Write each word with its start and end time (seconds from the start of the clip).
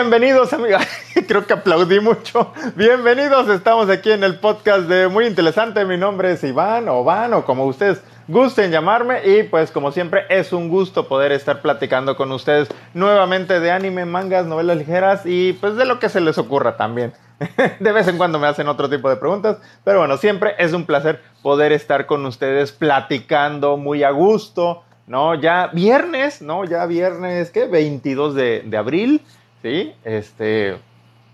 Bienvenidos 0.00 0.52
amigos, 0.52 0.82
creo 1.26 1.44
que 1.44 1.54
aplaudí 1.54 1.98
mucho. 1.98 2.52
Bienvenidos, 2.76 3.48
estamos 3.48 3.90
aquí 3.90 4.12
en 4.12 4.22
el 4.22 4.38
podcast 4.38 4.82
de 4.82 5.08
Muy 5.08 5.26
Interesante. 5.26 5.84
Mi 5.84 5.96
nombre 5.96 6.30
es 6.30 6.44
Iván 6.44 6.88
o 6.88 7.02
Van 7.02 7.34
o 7.34 7.44
como 7.44 7.64
ustedes 7.64 8.00
gusten 8.28 8.70
llamarme 8.70 9.26
y 9.26 9.42
pues 9.42 9.72
como 9.72 9.90
siempre 9.90 10.22
es 10.28 10.52
un 10.52 10.68
gusto 10.68 11.08
poder 11.08 11.32
estar 11.32 11.62
platicando 11.62 12.16
con 12.16 12.30
ustedes 12.30 12.68
nuevamente 12.94 13.58
de 13.58 13.72
anime, 13.72 14.04
mangas, 14.04 14.46
novelas 14.46 14.76
ligeras 14.76 15.22
y 15.24 15.54
pues 15.54 15.74
de 15.74 15.84
lo 15.84 15.98
que 15.98 16.08
se 16.08 16.20
les 16.20 16.38
ocurra 16.38 16.76
también. 16.76 17.12
De 17.80 17.90
vez 17.90 18.06
en 18.06 18.18
cuando 18.18 18.38
me 18.38 18.46
hacen 18.46 18.68
otro 18.68 18.88
tipo 18.88 19.10
de 19.10 19.16
preguntas, 19.16 19.56
pero 19.82 19.98
bueno, 19.98 20.16
siempre 20.16 20.54
es 20.58 20.74
un 20.74 20.86
placer 20.86 21.20
poder 21.42 21.72
estar 21.72 22.06
con 22.06 22.24
ustedes 22.24 22.70
platicando 22.70 23.76
muy 23.76 24.04
a 24.04 24.10
gusto, 24.10 24.84
¿no? 25.08 25.34
Ya 25.34 25.70
viernes, 25.72 26.40
¿no? 26.40 26.64
Ya 26.64 26.86
viernes, 26.86 27.50
¿qué? 27.50 27.66
22 27.66 28.36
de, 28.36 28.62
de 28.64 28.76
abril. 28.76 29.24
¿Sí? 29.62 29.94
Este, 30.04 30.78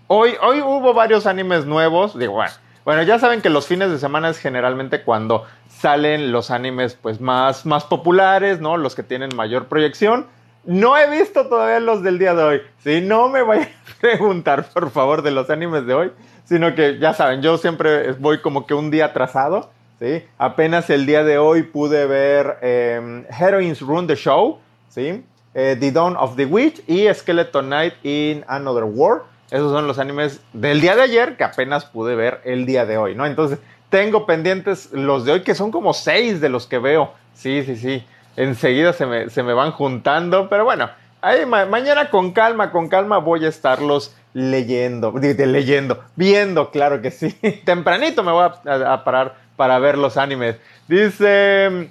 hoy, 0.07 0.33
hoy 0.41 0.61
hubo 0.61 0.93
varios 0.93 1.25
animes 1.25 1.65
nuevos, 1.65 2.17
digo, 2.17 2.33
bueno, 2.33 2.51
bueno, 2.85 3.01
ya 3.01 3.17
saben 3.17 3.41
que 3.41 3.49
los 3.49 3.65
fines 3.65 3.89
de 3.89 3.97
semana 3.97 4.29
es 4.29 4.37
generalmente 4.37 5.01
cuando 5.01 5.43
salen 5.67 6.31
los 6.31 6.51
animes 6.51 6.95
pues 7.01 7.19
más, 7.19 7.65
más 7.65 7.83
populares, 7.83 8.61
¿no? 8.61 8.77
Los 8.77 8.93
que 8.93 9.01
tienen 9.01 9.35
mayor 9.35 9.65
proyección. 9.65 10.27
No 10.65 10.95
he 10.95 11.09
visto 11.09 11.47
todavía 11.47 11.79
los 11.79 12.03
del 12.03 12.19
día 12.19 12.35
de 12.35 12.43
hoy. 12.43 12.61
Si 12.83 13.01
no 13.01 13.27
me 13.29 13.41
vayan 13.43 13.69
a 13.69 14.01
preguntar, 14.01 14.65
por 14.71 14.91
favor, 14.91 15.23
de 15.23 15.31
los 15.31 15.49
animes 15.49 15.87
de 15.87 15.95
hoy, 15.95 16.11
sino 16.43 16.75
que 16.75 16.99
ya 16.99 17.15
saben, 17.15 17.41
yo 17.41 17.57
siempre 17.57 18.11
voy 18.13 18.39
como 18.41 18.67
que 18.67 18.75
un 18.75 18.91
día 18.91 19.05
atrasado, 19.05 19.71
¿sí? 19.99 20.23
Apenas 20.37 20.87
el 20.91 21.07
día 21.07 21.23
de 21.23 21.39
hoy 21.39 21.63
pude 21.63 22.05
ver 22.05 22.59
eh, 22.61 23.25
Heroines 23.39 23.81
Run 23.81 24.05
the 24.05 24.15
Show, 24.15 24.59
¿sí? 24.89 25.23
Eh, 25.57 25.77
the 25.79 25.89
Dawn 25.89 26.17
of 26.17 26.35
the 26.35 26.45
Witch 26.45 26.83
y 26.85 27.07
Skeleton 27.13 27.67
Knight 27.67 27.93
in 28.03 28.43
Another 28.49 28.83
War. 28.83 29.23
Esos 29.49 29.71
son 29.71 29.87
los 29.87 29.99
animes 29.99 30.41
del 30.51 30.81
día 30.81 30.97
de 30.97 31.03
ayer 31.03 31.37
que 31.37 31.45
apenas 31.45 31.85
pude 31.85 32.13
ver 32.13 32.41
el 32.43 32.65
día 32.65 32.85
de 32.85 32.97
hoy, 32.97 33.15
¿no? 33.15 33.25
Entonces, 33.25 33.59
tengo 33.89 34.25
pendientes 34.25 34.91
los 34.91 35.23
de 35.23 35.31
hoy, 35.31 35.41
que 35.43 35.55
son 35.55 35.71
como 35.71 35.93
seis 35.93 36.41
de 36.41 36.49
los 36.49 36.67
que 36.67 36.77
veo. 36.77 37.13
Sí, 37.33 37.63
sí, 37.63 37.77
sí. 37.77 38.05
Enseguida 38.35 38.91
se 38.91 39.05
me, 39.05 39.29
se 39.29 39.43
me 39.43 39.53
van 39.53 39.71
juntando, 39.71 40.49
pero 40.49 40.65
bueno, 40.65 40.89
ahí 41.21 41.45
mañana 41.45 42.09
con 42.09 42.33
calma, 42.33 42.71
con 42.71 42.89
calma 42.89 43.19
voy 43.19 43.45
a 43.45 43.47
estarlos 43.47 44.13
leyendo, 44.33 45.13
leyendo, 45.17 46.03
viendo, 46.17 46.69
claro 46.69 47.01
que 47.01 47.11
sí. 47.11 47.31
Tempranito 47.65 48.23
me 48.23 48.33
voy 48.33 48.49
a 48.65 49.03
parar 49.05 49.35
para 49.55 49.79
ver 49.79 49.97
los 49.97 50.17
animes. 50.17 50.57
Dice 50.89 51.89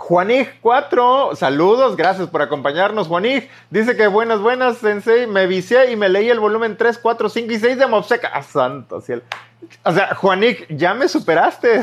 Juanig 0.00 0.48
4, 0.62 1.36
saludos, 1.36 1.94
gracias 1.94 2.26
por 2.30 2.40
acompañarnos, 2.40 3.06
Juanig. 3.06 3.50
Dice 3.68 3.96
que 3.96 4.06
buenas, 4.06 4.40
buenas, 4.40 4.78
Sensei. 4.78 5.26
Me 5.26 5.46
vicié 5.46 5.92
y 5.92 5.96
me 5.96 6.08
leí 6.08 6.30
el 6.30 6.40
volumen 6.40 6.78
3, 6.78 6.98
4, 6.98 7.28
5 7.28 7.52
y 7.52 7.58
6 7.58 7.78
de 7.78 7.86
Mobseca. 7.86 8.30
¡Ah, 8.32 8.42
santo 8.42 9.02
cielo! 9.02 9.22
O 9.84 9.92
sea, 9.92 10.14
Juanig, 10.14 10.66
ya 10.74 10.94
me 10.94 11.06
superaste. 11.06 11.82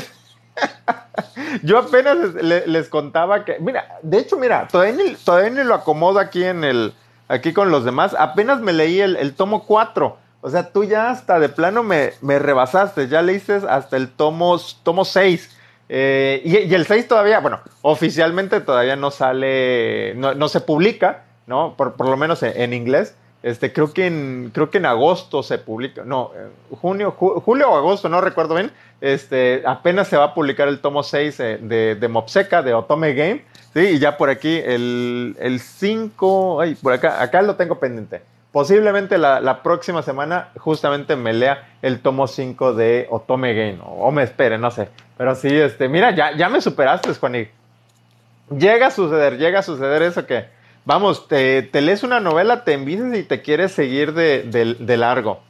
Yo 1.64 1.78
apenas 1.78 2.18
les, 2.34 2.90
contaba 2.90 3.46
que. 3.46 3.60
Mira, 3.60 4.00
de 4.02 4.18
hecho, 4.18 4.36
mira, 4.36 4.68
todavía 4.68 5.50
ni, 5.50 5.64
lo 5.64 5.76
acomodo 5.76 6.20
aquí 6.20 6.44
en 6.44 6.64
el. 6.64 6.96
Aquí 7.28 7.54
con 7.54 7.70
los 7.70 7.86
demás. 7.86 8.16
Apenas 8.18 8.60
me 8.60 8.74
leí 8.74 9.00
el, 9.00 9.36
tomo 9.36 9.64
4. 9.66 10.18
O 10.42 10.50
sea, 10.50 10.74
tú 10.74 10.84
ya 10.84 11.12
hasta 11.12 11.40
de 11.40 11.50
plano 11.50 11.84
me, 11.84 12.14
me 12.22 12.40
rebasaste. 12.40 13.10
Ya 13.10 13.22
leíste 13.22 13.62
hasta 13.70 13.96
el 13.96 14.10
tomo, 14.10 14.60
tomo 14.84 15.06
6. 15.06 15.57
Eh, 15.90 16.42
y, 16.44 16.74
el 16.74 16.86
6 16.86 17.08
todavía, 17.08 17.40
bueno, 17.40 17.62
oficialmente 17.82 18.60
todavía 18.62 18.96
no 18.96 19.12
sale, 19.12 20.14
no, 20.16 20.50
se 20.50 20.62
publica, 20.62 21.24
¿no? 21.46 21.76
Por, 21.78 21.94
por 21.94 22.10
lo 22.10 22.18
menos 22.18 22.44
en, 22.44 22.74
inglés. 22.74 23.16
Este, 23.44 23.72
creo 23.72 23.94
que 23.94 24.08
en, 24.08 24.52
creo 24.54 24.70
que 24.70 24.80
en 24.80 24.86
agosto 24.88 25.44
se 25.44 25.60
publica, 25.60 26.04
no, 26.04 26.32
junio, 26.82 27.12
julio 27.12 27.70
o 27.70 27.78
agosto, 27.78 28.10
no 28.10 28.20
recuerdo 28.20 28.56
bien. 28.56 28.72
Este, 29.00 29.64
apenas 29.66 30.08
se 30.08 30.18
va 30.18 30.26
a 30.26 30.34
publicar 30.34 30.68
el 30.68 30.80
tomo 30.80 31.04
6 31.04 31.40
eh, 31.40 31.58
de, 31.62 31.96
de 31.96 32.08
Mopseca, 32.08 32.64
de 32.64 32.74
Otome 32.74 33.14
Game, 33.14 33.46
¿sí? 33.74 33.82
Y 33.82 34.00
ya 34.00 34.18
por 34.18 34.30
aquí 34.30 34.58
el, 34.58 35.36
el 35.40 35.60
5, 35.60 36.62
ay, 36.62 36.76
por 36.76 36.94
acá, 36.94 37.22
acá 37.22 37.42
lo 37.42 37.56
tengo 37.56 37.80
pendiente. 37.80 38.22
Posiblemente 38.58 39.20
la, 39.20 39.62
próxima 39.62 40.02
semana 40.02 40.50
justamente 40.58 41.16
me 41.16 41.32
lea 41.32 41.78
el 41.84 42.00
tomo 42.00 42.26
5 42.26 42.74
de 42.74 43.06
Otome 43.12 43.54
Game, 43.54 43.78
o, 43.86 44.10
me 44.12 44.24
espere, 44.24 44.58
no 44.58 44.72
sé. 44.72 44.90
Pero 45.18 45.36
sí, 45.36 45.50
este, 45.50 45.90
mira, 45.90 46.12
ya, 46.16 46.36
ya 46.36 46.50
me 46.50 46.62
superaste, 46.62 47.14
Juaní. 47.14 47.48
Llega 48.50 48.88
a 48.88 48.92
suceder, 48.92 49.38
llega 49.38 49.60
a 49.60 49.64
suceder 49.64 50.02
eso 50.04 50.26
que, 50.26 50.48
vamos, 50.86 51.28
te, 51.28 51.70
lees 51.74 52.04
una 52.04 52.20
novela, 52.20 52.64
te 52.64 52.74
envices 52.74 53.18
y 53.18 53.24
te 53.24 53.42
quieres 53.42 53.72
seguir 53.72 54.14
de, 54.14 54.98
largo. 54.98 55.42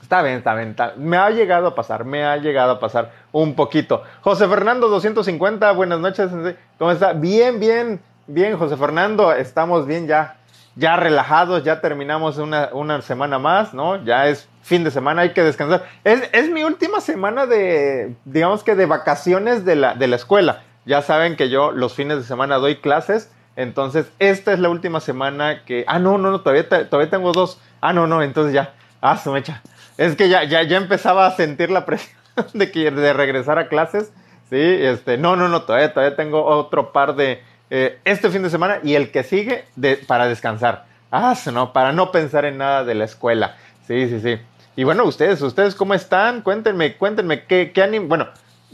Está 0.00 0.22
bien, 0.22 0.36
está 0.36 0.54
bien, 0.54 0.76
Me 0.98 1.16
ha 1.16 1.30
llegado 1.30 1.68
a 1.68 1.74
pasar, 1.74 2.04
me 2.04 2.24
ha 2.24 2.36
llegado 2.36 2.72
a 2.72 2.80
pasar 2.80 3.12
un 3.32 3.54
poquito. 3.54 4.02
José 4.20 4.46
Fernando 4.46 4.88
250, 4.88 5.72
buenas 5.72 5.98
noches. 5.98 6.30
¿Cómo 6.78 6.90
está? 6.92 7.14
Bien, 7.14 7.58
bien, 7.58 8.00
bien, 8.26 8.56
José 8.58 8.76
Fernando. 8.76 9.32
Estamos 9.32 9.86
bien 9.86 10.06
ya 10.06 10.36
ya 10.76 10.96
relajados, 10.96 11.64
ya 11.64 11.80
terminamos 11.80 12.38
una, 12.38 13.02
semana 13.02 13.38
más, 13.38 13.74
¿no? 13.74 14.02
Ya 14.04 14.28
es 14.28 14.48
fin 14.64 14.82
de 14.82 14.90
semana, 14.90 15.22
hay 15.22 15.30
que 15.30 15.42
descansar. 15.42 15.84
Es, 16.04 16.50
mi 16.50 16.64
última 16.64 17.00
semana 17.00 17.46
de, 17.46 18.16
digamos 18.24 18.64
que 18.64 18.74
de 18.74 18.86
vacaciones 18.86 19.64
de 19.64 19.76
la, 19.76 19.94
de 19.94 20.08
la 20.08 20.16
escuela. 20.16 20.62
Ya 20.86 21.02
saben 21.02 21.36
que 21.36 21.50
yo 21.50 21.70
los 21.70 21.94
fines 21.94 22.16
de 22.16 22.24
semana 22.24 22.56
doy 22.56 22.76
clases, 22.76 23.30
entonces 23.56 24.06
esta 24.18 24.52
es 24.52 24.58
la 24.58 24.70
última 24.70 25.00
semana 25.00 25.64
que... 25.64 25.84
Ah, 25.86 25.98
no, 25.98 26.18
no, 26.18 26.30
no, 26.30 26.40
todavía, 26.40 26.68
todavía 26.68 27.10
tengo 27.10 27.32
dos. 27.32 27.60
Ah, 27.80 27.92
no, 27.92 28.06
no, 28.06 28.22
entonces 28.22 28.54
ya. 28.54 28.74
Ah, 29.02 29.18
su 29.18 29.30
mecha. 29.32 29.62
Es 29.98 30.16
que 30.16 30.30
ya, 30.30 30.44
ya, 30.44 30.62
ya 30.62 30.78
empezaba 30.78 31.26
a 31.26 31.30
sentir 31.32 31.70
la 31.70 31.84
presión 31.86 32.16
de, 32.54 32.70
que, 32.70 32.90
de 32.90 33.12
regresar 33.12 33.58
a 33.58 33.68
clases. 33.68 34.12
Sí, 34.48 34.58
este, 34.58 35.18
no, 35.18 35.36
no, 35.36 35.48
no, 35.48 35.62
todavía, 35.62 35.92
todavía 35.92 36.16
tengo 36.16 36.44
otro 36.44 36.92
par 36.92 37.16
de 37.16 37.42
eh, 37.68 37.98
este 38.04 38.30
fin 38.30 38.42
de 38.42 38.50
semana 38.50 38.78
y 38.82 38.94
el 38.94 39.10
que 39.10 39.24
sigue 39.24 39.66
para 40.06 40.26
descansar. 40.26 40.86
Ah, 41.10 41.34
no, 41.52 41.72
para 41.74 41.92
no 41.92 42.10
pensar 42.10 42.46
en 42.46 42.58
nada 42.58 42.82
de 42.82 42.94
la 42.94 43.04
escuela. 43.04 43.56
Sí, 43.86 44.08
sí, 44.08 44.20
sí. 44.20 44.38
Y 44.76 44.84
bueno, 44.84 45.04
ustedes, 45.04 45.40
ustedes 45.42 45.74
cómo 45.74 45.94
están? 45.94 46.42
Cuéntenme, 46.42 46.96
cuéntenme 46.96 47.44
qué, 47.44 47.72
qué 47.72 48.00
bueno, 48.00 48.28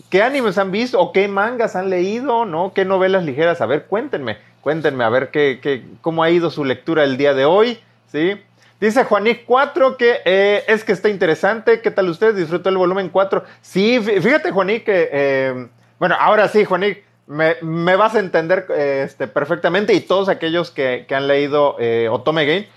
qué 0.09 0.22
animes 0.22 0.56
han 0.56 0.71
visto 0.71 0.99
o 0.99 1.12
qué 1.12 1.28
mangas 1.28 1.77
han 1.77 1.91
leído, 1.91 2.47
¿no? 2.47 2.72
¿Qué 2.72 2.84
novelas 2.84 3.25
ligeras? 3.25 3.61
A 3.61 3.66
ver, 3.66 3.84
cuéntenme, 3.84 4.38
cuéntenme, 4.62 5.05
a 5.05 5.11
ver 5.11 5.31
qué, 5.31 5.61
qué, 5.62 5.84
cómo 6.00 6.22
ha 6.22 6.31
ido 6.31 6.50
su 6.50 6.65
lectura 6.65 7.05
el 7.05 7.19
día 7.19 7.34
de 7.34 7.44
hoy, 7.44 7.78
¿sí? 8.11 8.41
Dice 8.81 9.05
Juanic 9.05 9.44
4 9.44 9.99
que 9.99 10.21
eh, 10.25 10.65
es 10.66 10.84
que 10.84 10.93
está 10.93 11.11
interesante. 11.11 11.83
¿Qué 11.83 11.91
tal 11.91 12.09
ustedes? 12.09 12.34
¿Disfrutó 12.34 12.71
el 12.71 12.78
volumen 12.78 13.11
4? 13.11 13.44
Sí, 13.61 14.00
fíjate, 14.00 14.53
Juanic, 14.53 14.84
que, 14.84 15.11
eh, 15.12 15.69
bueno, 15.99 16.17
ahora 16.19 16.49
sí, 16.49 16.65
Juanic, 16.65 17.05
me, 17.27 17.97
vas 17.97 18.15
a 18.15 18.21
entender 18.21 18.67
este, 18.75 19.28
perfectamente 19.28 19.93
y 19.93 20.00
todos 20.00 20.31
aquellos 20.31 20.71
que, 20.71 21.06
han 21.11 21.28
leído 21.28 21.77
eh, 21.78 22.09
Otome 22.11 22.47
Game. 22.47 22.69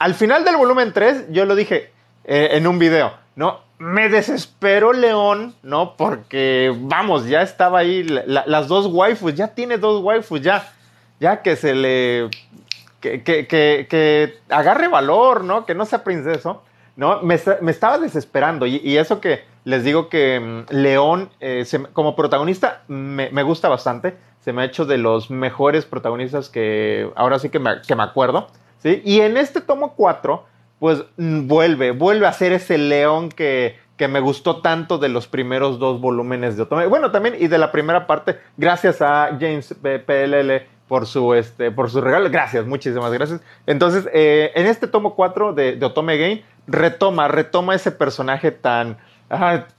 Al 0.00 0.14
final 0.14 0.44
del 0.44 0.56
volumen 0.56 0.92
3, 0.92 1.26
yo 1.30 1.44
lo 1.46 1.54
dije 1.54 1.92
eh, 2.26 2.50
en 2.52 2.66
un 2.66 2.78
video, 2.78 3.14
¿no? 3.34 3.60
Me 3.78 4.10
desesperó 4.10 4.92
León, 4.92 5.54
¿no? 5.62 5.96
Porque, 5.96 6.74
vamos, 6.78 7.26
ya 7.26 7.40
estaba 7.40 7.78
ahí 7.78 8.02
las 8.04 8.68
dos 8.68 8.86
waifus, 8.86 9.34
ya 9.34 9.48
tiene 9.48 9.78
dos 9.78 10.02
waifus, 10.02 10.42
ya, 10.42 10.70
ya 11.20 11.40
que 11.40 11.56
se 11.56 11.74
le... 11.74 12.28
Que, 13.00 13.22
que, 13.22 13.46
que, 13.46 14.38
agarre 14.48 14.88
valor, 14.88 15.44
¿no? 15.44 15.64
Que 15.64 15.74
no 15.74 15.84
sea 15.84 16.02
princeso, 16.02 16.62
¿no? 16.96 17.22
Me, 17.22 17.34
estaba 17.34 17.98
desesperando 17.98 18.66
y 18.66 18.96
eso 18.96 19.20
que 19.20 19.44
les 19.66 19.82
digo 19.82 20.08
que 20.08 20.38
mm, 20.38 20.72
León, 20.72 21.28
eh, 21.40 21.66
como 21.92 22.14
protagonista, 22.14 22.82
me, 22.86 23.42
gusta 23.42 23.68
bastante. 23.68 24.16
Se 24.40 24.52
me 24.52 24.62
ha 24.62 24.64
hecho 24.64 24.86
de 24.86 24.96
los 24.96 25.28
mejores 25.28 25.84
protagonistas 25.84 26.48
que 26.48 27.10
ahora 27.16 27.40
sí 27.40 27.48
que 27.48 27.58
me, 27.58 27.70
acuerdo. 27.98 28.46
¿sí? 28.78 29.02
Y 29.04 29.20
en 29.20 29.36
este 29.36 29.60
tomo 29.60 29.94
4, 29.96 30.44
pues 30.78 31.04
mm, 31.16 31.46
vuelve, 31.46 31.90
vuelve 31.92 32.26
a 32.26 32.32
ser 32.32 32.52
ese 32.52 32.78
León 32.78 33.30
que, 33.30 33.78
que 33.96 34.08
me 34.08 34.20
gustó 34.20 34.60
tanto 34.60 34.98
de 34.98 35.08
los 35.08 35.26
primeros 35.26 35.78
dos 35.78 36.00
volúmenes 36.00 36.56
de 36.56 36.64
Otome. 36.64 36.86
Bueno, 36.86 37.10
también 37.10 37.36
y 37.38 37.48
de 37.48 37.58
la 37.58 37.72
primera 37.72 38.06
parte, 38.06 38.38
gracias 38.56 39.00
a 39.00 39.36
James 39.40 39.74
PLL 39.82 40.66
por 40.88 41.06
su, 41.06 41.34
este, 41.34 41.70
por 41.70 41.90
su 41.90 42.00
regalo. 42.00 42.30
Gracias, 42.30 42.66
muchísimas 42.66 43.12
gracias. 43.12 43.40
Entonces, 43.66 44.08
eh, 44.12 44.52
en 44.54 44.66
este 44.66 44.86
tomo 44.86 45.14
4 45.14 45.52
de, 45.52 45.78
Otome 45.82 46.18
Game, 46.18 46.44
retoma, 46.66 47.28
retoma 47.28 47.74
ese 47.74 47.90
personaje 47.90 48.50
tan 48.50 48.98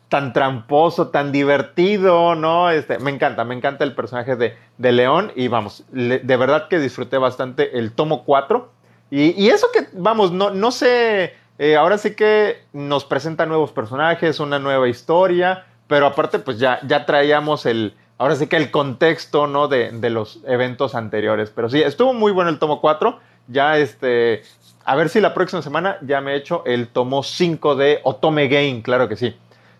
tan 0.09 0.33
tramposo, 0.33 1.09
tan 1.09 1.31
divertido, 1.31 2.35
¿no? 2.35 2.69
Este, 2.69 2.99
me 2.99 3.11
encanta, 3.11 3.43
me 3.43 3.55
encanta 3.55 3.83
el 3.83 3.93
personaje 3.93 4.35
de, 4.35 4.55
de 4.77 4.91
León 4.91 5.31
y 5.35 5.47
vamos, 5.47 5.85
de 5.91 6.37
verdad 6.37 6.67
que 6.69 6.79
disfruté 6.79 7.17
bastante 7.17 7.77
el 7.77 7.93
tomo 7.93 8.23
4. 8.23 8.71
Y, 9.09 9.49
eso 9.49 9.67
que, 9.71 9.87
vamos, 9.93 10.31
no, 10.31 10.51
no 10.51 10.71
sé, 10.71 11.33
eh, 11.59 11.75
ahora 11.77 11.97
sí 11.97 12.13
que 12.13 12.63
nos 12.73 13.05
presenta 13.05 13.45
nuevos 13.45 13.71
personajes, 13.71 14.39
una 14.39 14.59
nueva 14.59 14.89
historia, 14.89 15.65
pero 15.87 16.07
aparte 16.07 16.39
pues 16.39 16.59
ya, 16.59 16.79
ya 16.85 17.05
traíamos 17.05 17.65
el, 17.65 17.95
ahora 18.17 18.35
sí 18.35 18.47
que 18.47 18.57
el 18.57 18.69
contexto, 18.69 19.47
¿no? 19.47 19.69
De, 19.69 19.91
de 19.91 20.09
los 20.09 20.41
eventos 20.45 20.93
anteriores. 20.93 21.51
Pero 21.55 21.69
sí, 21.69 21.81
estuvo 21.81 22.13
muy 22.13 22.33
bueno 22.33 22.49
el 22.49 22.59
tomo 22.59 22.81
4, 22.81 23.19
ya 23.47 23.77
este, 23.77 24.43
a 24.83 24.95
ver 24.95 25.09
si 25.09 25.21
la 25.21 25.33
próxima 25.33 25.61
semana 25.61 25.97
ya 26.01 26.19
me 26.19 26.33
he 26.33 26.35
hecho 26.35 26.63
el 26.65 26.89
tomo 26.89 27.23
5 27.23 27.75
de 27.75 28.01
Otome 28.03 28.49
Game, 28.49 28.81
claro 28.81 29.07
que 29.07 29.15
sí. 29.15 29.35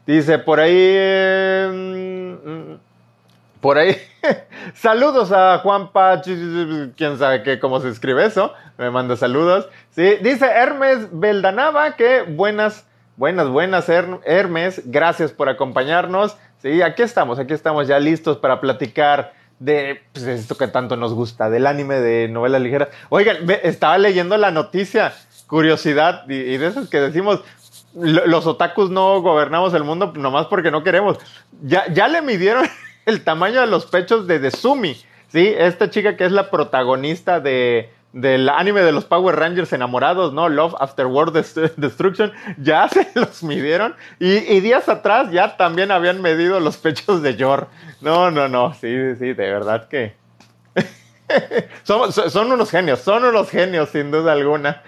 Dice 0.06 0.40
por 0.40 0.62
ahí. 0.62 0.74
Eh, 0.74 2.78
por 3.60 3.78
ahí. 3.78 3.98
saludos 4.74 5.32
a 5.32 5.60
Juanpa. 5.60 6.22
Quién 6.22 7.18
sabe 7.18 7.44
qué, 7.44 7.60
cómo 7.60 7.80
se 7.80 7.90
escribe 7.90 8.26
eso. 8.26 8.54
Me 8.78 8.92
manda 8.92 9.16
saludos. 9.16 9.68
Sí, 9.92 10.18
dice 10.22 10.46
Hermes 10.46 11.08
Beldanaba 11.12 11.96
que 11.96 12.24
buenas, 12.24 12.86
buenas, 13.16 13.48
buenas, 13.50 13.90
Hermes. 13.90 14.82
Gracias 14.86 15.32
por 15.32 15.50
acompañarnos. 15.50 16.38
Sí, 16.62 16.82
aquí 16.82 17.04
estamos, 17.04 17.40
aquí 17.40 17.54
estamos 17.54 17.88
ya 17.88 18.00
listos 18.00 18.38
para 18.38 18.60
platicar 18.60 19.34
de 19.60 20.02
pues, 20.12 20.26
esto 20.26 20.56
que 20.56 20.68
tanto 20.68 20.96
nos 20.96 21.14
gusta, 21.14 21.50
del 21.50 21.68
anime 21.68 21.96
de 21.96 22.28
novela 22.28 22.60
ligera. 22.60 22.90
Oigan, 23.10 23.38
estaba 23.64 23.98
leyendo 23.98 24.38
la 24.38 24.52
noticia, 24.52 25.14
curiosidad, 25.48 26.28
y, 26.28 26.58
de 26.58 26.68
esas 26.68 26.90
que 26.90 27.00
decimos, 27.00 27.42
los 27.94 28.46
otakus 28.46 28.90
no 28.90 29.22
gobernamos 29.22 29.74
el 29.74 29.84
mundo 29.84 30.14
nomás 30.16 30.48
porque 30.48 30.72
no 30.72 30.84
queremos. 30.84 31.18
Ya, 31.64 31.92
ya 31.92 32.08
le 32.08 32.22
midieron 32.22 32.68
el 33.08 33.24
tamaño 33.24 33.62
de 33.62 33.68
los 33.68 33.86
pechos 33.86 34.28
de 34.28 34.38
Desumi, 34.38 34.94
¿sí? 35.30 35.54
Esta 35.58 35.90
chica 35.90 36.18
que 36.18 36.26
es 36.26 36.32
la 36.34 36.52
protagonista 36.52 37.40
de, 37.40 37.90
del 38.12 38.50
anime 38.50 38.82
de 38.82 38.92
los 38.92 39.06
Power 39.06 39.38
Rangers 39.38 39.72
enamorados, 39.72 40.34
¿no? 40.34 40.50
Love 40.50 40.76
After 40.80 41.06
World 41.06 41.34
Destruction, 41.78 42.34
ya 42.58 42.90
se 42.90 43.08
los 43.16 43.44
midieron. 43.44 43.96
Y, 44.20 44.60
días 44.60 44.90
atrás 44.90 45.32
ya 45.32 45.56
también 45.56 45.90
habían 45.92 46.22
medido 46.22 46.60
los 46.60 46.76
pechos 46.76 47.22
de 47.22 47.38
Yor. 47.38 47.70
No, 48.02 48.30
no, 48.30 48.50
no, 48.50 48.74
sí, 48.74 49.16
sí, 49.16 49.34
de 49.34 49.34
verdad 49.34 49.88
que... 49.88 50.16
son, 51.84 52.12
son, 52.12 52.52
unos 52.52 52.70
genios, 52.70 53.00
son 53.00 53.24
unos 53.24 53.50
genios, 53.50 53.90
sin 53.90 54.12
duda 54.12 54.34
alguna. 54.34 54.84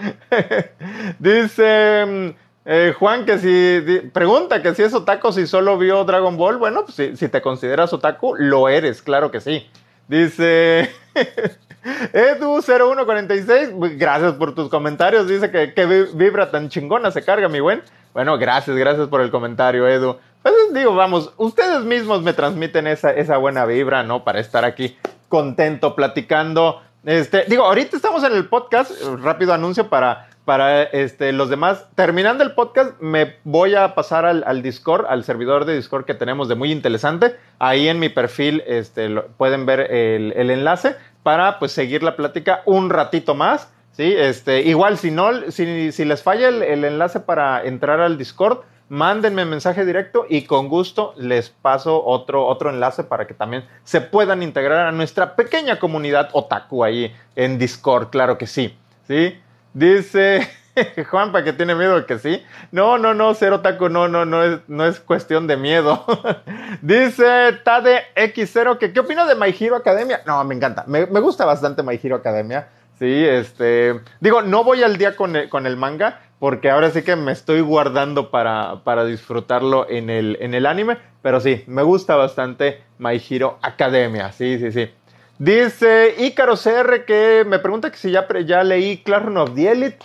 Dice... 1.19 2.35
Eh, 2.71 2.93
Juan, 2.99 3.25
que 3.25 3.39
si 3.39 4.09
pregunta 4.09 4.61
que 4.61 4.75
si 4.75 4.83
es 4.83 4.93
otaku 4.93 5.31
si 5.33 5.47
solo 5.47 5.79
vio 5.79 6.03
Dragon 6.03 6.37
Ball, 6.37 6.57
bueno, 6.57 6.85
pues 6.85 6.93
si, 6.93 7.17
si 7.17 7.27
te 7.27 7.41
consideras 7.41 7.91
otaku, 7.93 8.35
lo 8.35 8.69
eres, 8.69 9.01
claro 9.01 9.31
que 9.31 9.41
sí. 9.41 9.67
Dice 10.07 10.87
Edu0146, 12.13 13.97
gracias 13.97 14.33
por 14.33 14.53
tus 14.53 14.69
comentarios, 14.69 15.27
dice 15.27 15.49
que, 15.49 15.73
que, 15.73 15.87
vibra 16.13 16.51
tan 16.51 16.69
chingona, 16.69 17.09
se 17.09 17.23
carga 17.23 17.49
mi 17.49 17.59
buen. 17.59 17.81
Bueno, 18.13 18.37
gracias, 18.37 18.77
gracias 18.77 19.07
por 19.07 19.21
el 19.21 19.31
comentario, 19.31 19.87
Edu. 19.87 20.17
Pues 20.43 20.53
digo, 20.71 20.93
vamos, 20.93 21.33
ustedes 21.37 21.83
mismos 21.85 22.21
me 22.21 22.33
transmiten 22.33 22.85
esa, 22.85 23.09
esa 23.09 23.37
buena 23.37 23.65
vibra, 23.65 24.03
¿no? 24.03 24.23
Para 24.23 24.39
estar 24.39 24.63
aquí 24.63 24.95
contento, 25.27 25.95
platicando. 25.95 26.83
Este, 27.03 27.45
digo, 27.47 27.63
ahorita 27.63 27.95
estamos 27.95 28.23
en 28.23 28.33
el 28.33 28.45
podcast, 28.47 28.91
rápido 29.23 29.55
anuncio 29.55 29.89
para 29.89 30.28
para 30.49 30.81
este, 30.81 31.31
los 31.31 31.51
demás. 31.51 31.85
Terminando 31.93 32.43
el 32.43 32.55
podcast, 32.55 32.99
me 32.99 33.35
voy 33.43 33.75
a 33.75 33.93
pasar 33.93 34.25
al, 34.25 34.61
Discord, 34.63 35.05
al 35.07 35.23
servidor 35.23 35.65
de 35.65 35.75
Discord 35.75 36.05
que 36.05 36.15
tenemos 36.15 36.49
de 36.49 36.55
muy 36.55 36.71
interesante. 36.71 37.35
Ahí 37.59 37.87
en 37.87 37.99
mi 37.99 38.09
perfil 38.09 38.63
este, 38.65 39.11
pueden 39.37 39.67
ver 39.67 39.81
el, 39.91 40.49
enlace 40.49 40.95
para 41.21 41.59
pues, 41.59 41.71
seguir 41.71 42.01
la 42.01 42.15
plática 42.15 42.63
un 42.65 42.89
ratito 42.89 43.35
más. 43.35 43.71
¿sí? 43.91 44.11
Este, 44.17 44.63
igual, 44.63 44.97
si, 44.97 45.11
no, 45.11 45.29
si, 45.51 45.91
les 45.91 46.23
falla 46.23 46.47
el, 46.47 46.63
el, 46.63 46.83
enlace 46.83 47.19
para 47.19 47.63
entrar 47.63 47.99
al 47.99 48.17
Discord, 48.17 48.61
mándenme 48.89 49.45
mensaje 49.45 49.85
directo 49.85 50.25
y 50.27 50.45
con 50.45 50.67
gusto 50.67 51.13
les 51.15 51.51
paso 51.51 52.03
otro, 52.03 52.47
otro 52.47 52.71
enlace 52.71 53.03
para 53.03 53.27
que 53.27 53.35
también 53.35 53.65
se 53.83 54.01
puedan 54.01 54.41
integrar 54.41 54.87
a 54.87 54.91
nuestra 54.91 55.35
pequeña 55.35 55.77
comunidad 55.77 56.29
otaku 56.33 56.83
ahí 56.83 57.13
en 57.35 57.59
Discord, 57.59 58.09
claro 58.09 58.39
que 58.39 58.47
sí. 58.47 58.75
¿sí? 59.07 59.37
Dice 59.79 60.45
Juanpa 61.09 61.41
que 61.41 61.53
tiene 61.53 61.73
miedo 61.73 62.05
que 62.05 62.19
sí. 62.19 62.43
No, 62.73 62.97
no, 62.97 63.13
no, 63.13 63.33
cero 63.33 63.61
taco, 63.61 63.87
no, 63.87 64.09
no, 64.09 64.25
no 64.25 64.43
es, 64.43 64.59
no 64.67 64.85
es 64.85 64.99
cuestión 64.99 65.47
de 65.47 65.55
miedo. 65.55 66.05
Dice 66.81 67.53
Tade 67.63 68.01
X0 68.13 68.77
que 68.77 68.91
¿qué 68.91 68.99
opina 68.99 69.25
de 69.25 69.35
My 69.35 69.55
Hero 69.57 69.77
Academia? 69.77 70.21
No, 70.25 70.43
me 70.43 70.53
encanta. 70.53 70.83
Me, 70.85 71.05
gusta 71.05 71.45
bastante 71.45 71.81
My 71.81 71.97
Hero 72.03 72.17
Academia. 72.17 72.67
Sí, 72.99 73.25
este. 73.25 74.01
Digo, 74.19 74.41
no 74.41 74.65
voy 74.65 74.83
al 74.83 74.97
día 74.97 75.15
con 75.15 75.37
el, 75.37 75.47
con 75.47 75.65
el 75.65 75.77
manga, 75.77 76.19
porque 76.39 76.69
ahora 76.69 76.89
sí 76.91 77.01
que 77.01 77.15
me 77.15 77.31
estoy 77.31 77.61
guardando 77.61 78.31
para, 78.31 78.83
para 78.83 79.05
disfrutarlo 79.05 79.89
en 79.89 80.09
el, 80.09 80.37
en 80.41 80.53
el 80.55 80.65
anime. 80.65 80.97
Pero 81.21 81.39
sí, 81.39 81.63
me 81.67 81.83
gusta 81.83 82.17
bastante 82.17 82.83
My 82.97 83.21
Hero 83.29 83.59
Academia. 83.61 84.33
Sí, 84.33 84.59
sí, 84.59 84.73
sí. 84.73 84.91
Dice 85.39 86.15
Ícaro 86.17 86.57
CR 86.57 87.05
que 87.05 87.45
me 87.47 87.59
pregunta 87.59 87.89
que 87.89 87.97
si 87.97 88.11
ya, 88.11 88.27
ya 88.45 88.61
leí 88.63 88.97
Clash 88.97 89.25
of 89.37 89.55
the 89.55 89.71
Elite. 89.71 89.99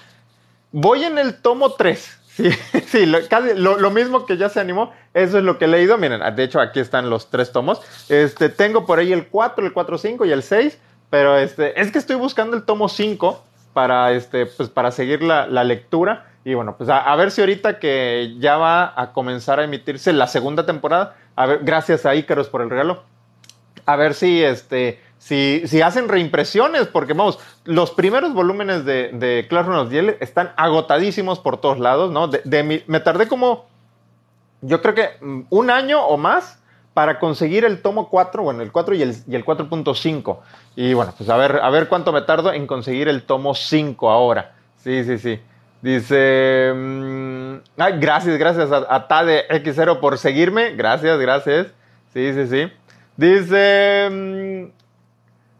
Voy 0.70 1.02
en 1.02 1.18
el 1.18 1.40
tomo 1.42 1.72
3. 1.72 2.20
Sí, 2.34 2.50
sí 2.88 3.06
lo, 3.06 3.90
mismo 3.92 4.26
que 4.26 4.36
ya 4.36 4.48
se 4.48 4.58
animó, 4.58 4.92
eso 5.12 5.38
es 5.38 5.44
lo 5.44 5.56
que 5.56 5.66
he 5.66 5.68
leído. 5.68 5.98
Miren, 5.98 6.20
de 6.34 6.42
hecho 6.42 6.58
aquí 6.60 6.80
están 6.80 7.08
los 7.08 7.30
tres 7.30 7.52
tomos. 7.52 7.80
Este, 8.08 8.48
tengo 8.48 8.86
por 8.86 8.98
ahí 8.98 9.12
el 9.12 9.28
4, 9.28 9.64
el 9.64 9.72
4, 9.72 9.98
5 9.98 10.24
y 10.24 10.32
el 10.32 10.42
6, 10.42 10.76
pero 11.10 11.38
este, 11.38 11.80
es 11.80 11.92
que 11.92 11.98
estoy 11.98 12.16
buscando 12.16 12.56
el 12.56 12.64
tomo 12.64 12.88
5 12.88 13.40
para, 13.72 14.10
este, 14.10 14.46
pues, 14.46 14.68
para 14.68 14.90
seguir 14.90 15.22
la, 15.22 15.46
lectura. 15.62 16.26
Y 16.44 16.54
bueno, 16.54 16.76
pues 16.76 16.90
a, 16.90 17.14
ver 17.14 17.30
si 17.30 17.40
ahorita 17.40 17.78
que 17.78 18.34
ya 18.40 18.56
va 18.56 19.00
a 19.00 19.12
comenzar 19.12 19.60
a 19.60 19.64
emitirse 19.64 20.12
la 20.12 20.26
segunda 20.26 20.66
temporada, 20.66 21.16
gracias 21.62 22.04
a 22.04 22.16
Ícaros 22.16 22.48
por 22.48 22.62
el 22.62 22.70
regalo, 22.70 23.04
a 23.86 23.94
ver 23.94 24.14
si 24.14 24.42
este, 24.42 25.00
si, 25.24 25.62
si 25.64 25.80
hacen 25.80 26.08
reimpresiones, 26.10 26.86
porque 26.86 27.14
vamos, 27.14 27.38
los 27.64 27.92
primeros 27.92 28.34
volúmenes 28.34 28.84
de, 28.84 29.08
de 29.14 29.46
Clash 29.48 29.66
of 29.70 29.88
the 29.88 30.18
están 30.20 30.52
agotadísimos 30.58 31.38
por 31.38 31.62
todos 31.62 31.78
lados, 31.78 32.10
¿no? 32.12 32.28
De, 32.28 32.84
me 32.86 33.00
tardé 33.00 33.26
como, 33.26 33.64
yo 34.60 34.82
creo 34.82 34.94
que 34.94 35.08
mm, 35.22 35.40
un 35.48 35.70
año 35.70 36.04
o 36.04 36.18
más 36.18 36.60
para 36.92 37.18
conseguir 37.18 37.64
el 37.64 37.80
tomo 37.80 38.10
4, 38.10 38.42
bueno, 38.42 38.60
el 38.62 38.70
4 38.70 38.94
y 38.96 39.00
el, 39.00 39.16
y 39.26 39.34
el 39.34 39.46
4.5. 39.46 40.40
Y 40.76 40.92
bueno, 40.92 41.14
pues 41.16 41.30
a 41.30 41.38
ver, 41.38 41.58
a 41.62 41.70
ver 41.70 41.88
cuánto 41.88 42.12
me 42.12 42.20
tardo 42.20 42.52
en 42.52 42.66
conseguir 42.66 43.08
el 43.08 43.22
tomo 43.22 43.54
5 43.54 44.10
ahora. 44.10 44.52
Sí, 44.76 45.04
sí, 45.04 45.16
sí. 45.16 45.40
Dice, 45.80 46.70
mm, 46.76 47.54
ay, 47.78 47.94
gracias, 47.98 48.36
gracias 48.36 48.70
a, 48.70 48.94
a 48.94 49.08
Tade 49.08 49.48
X0 49.48 50.00
por 50.00 50.18
seguirme. 50.18 50.74
Gracias, 50.74 51.18
gracias. 51.18 51.68
Sí, 52.12 52.30
sí, 52.34 52.46
sí. 52.46 52.72
Dice, 53.16 54.10
mm, 54.12 54.83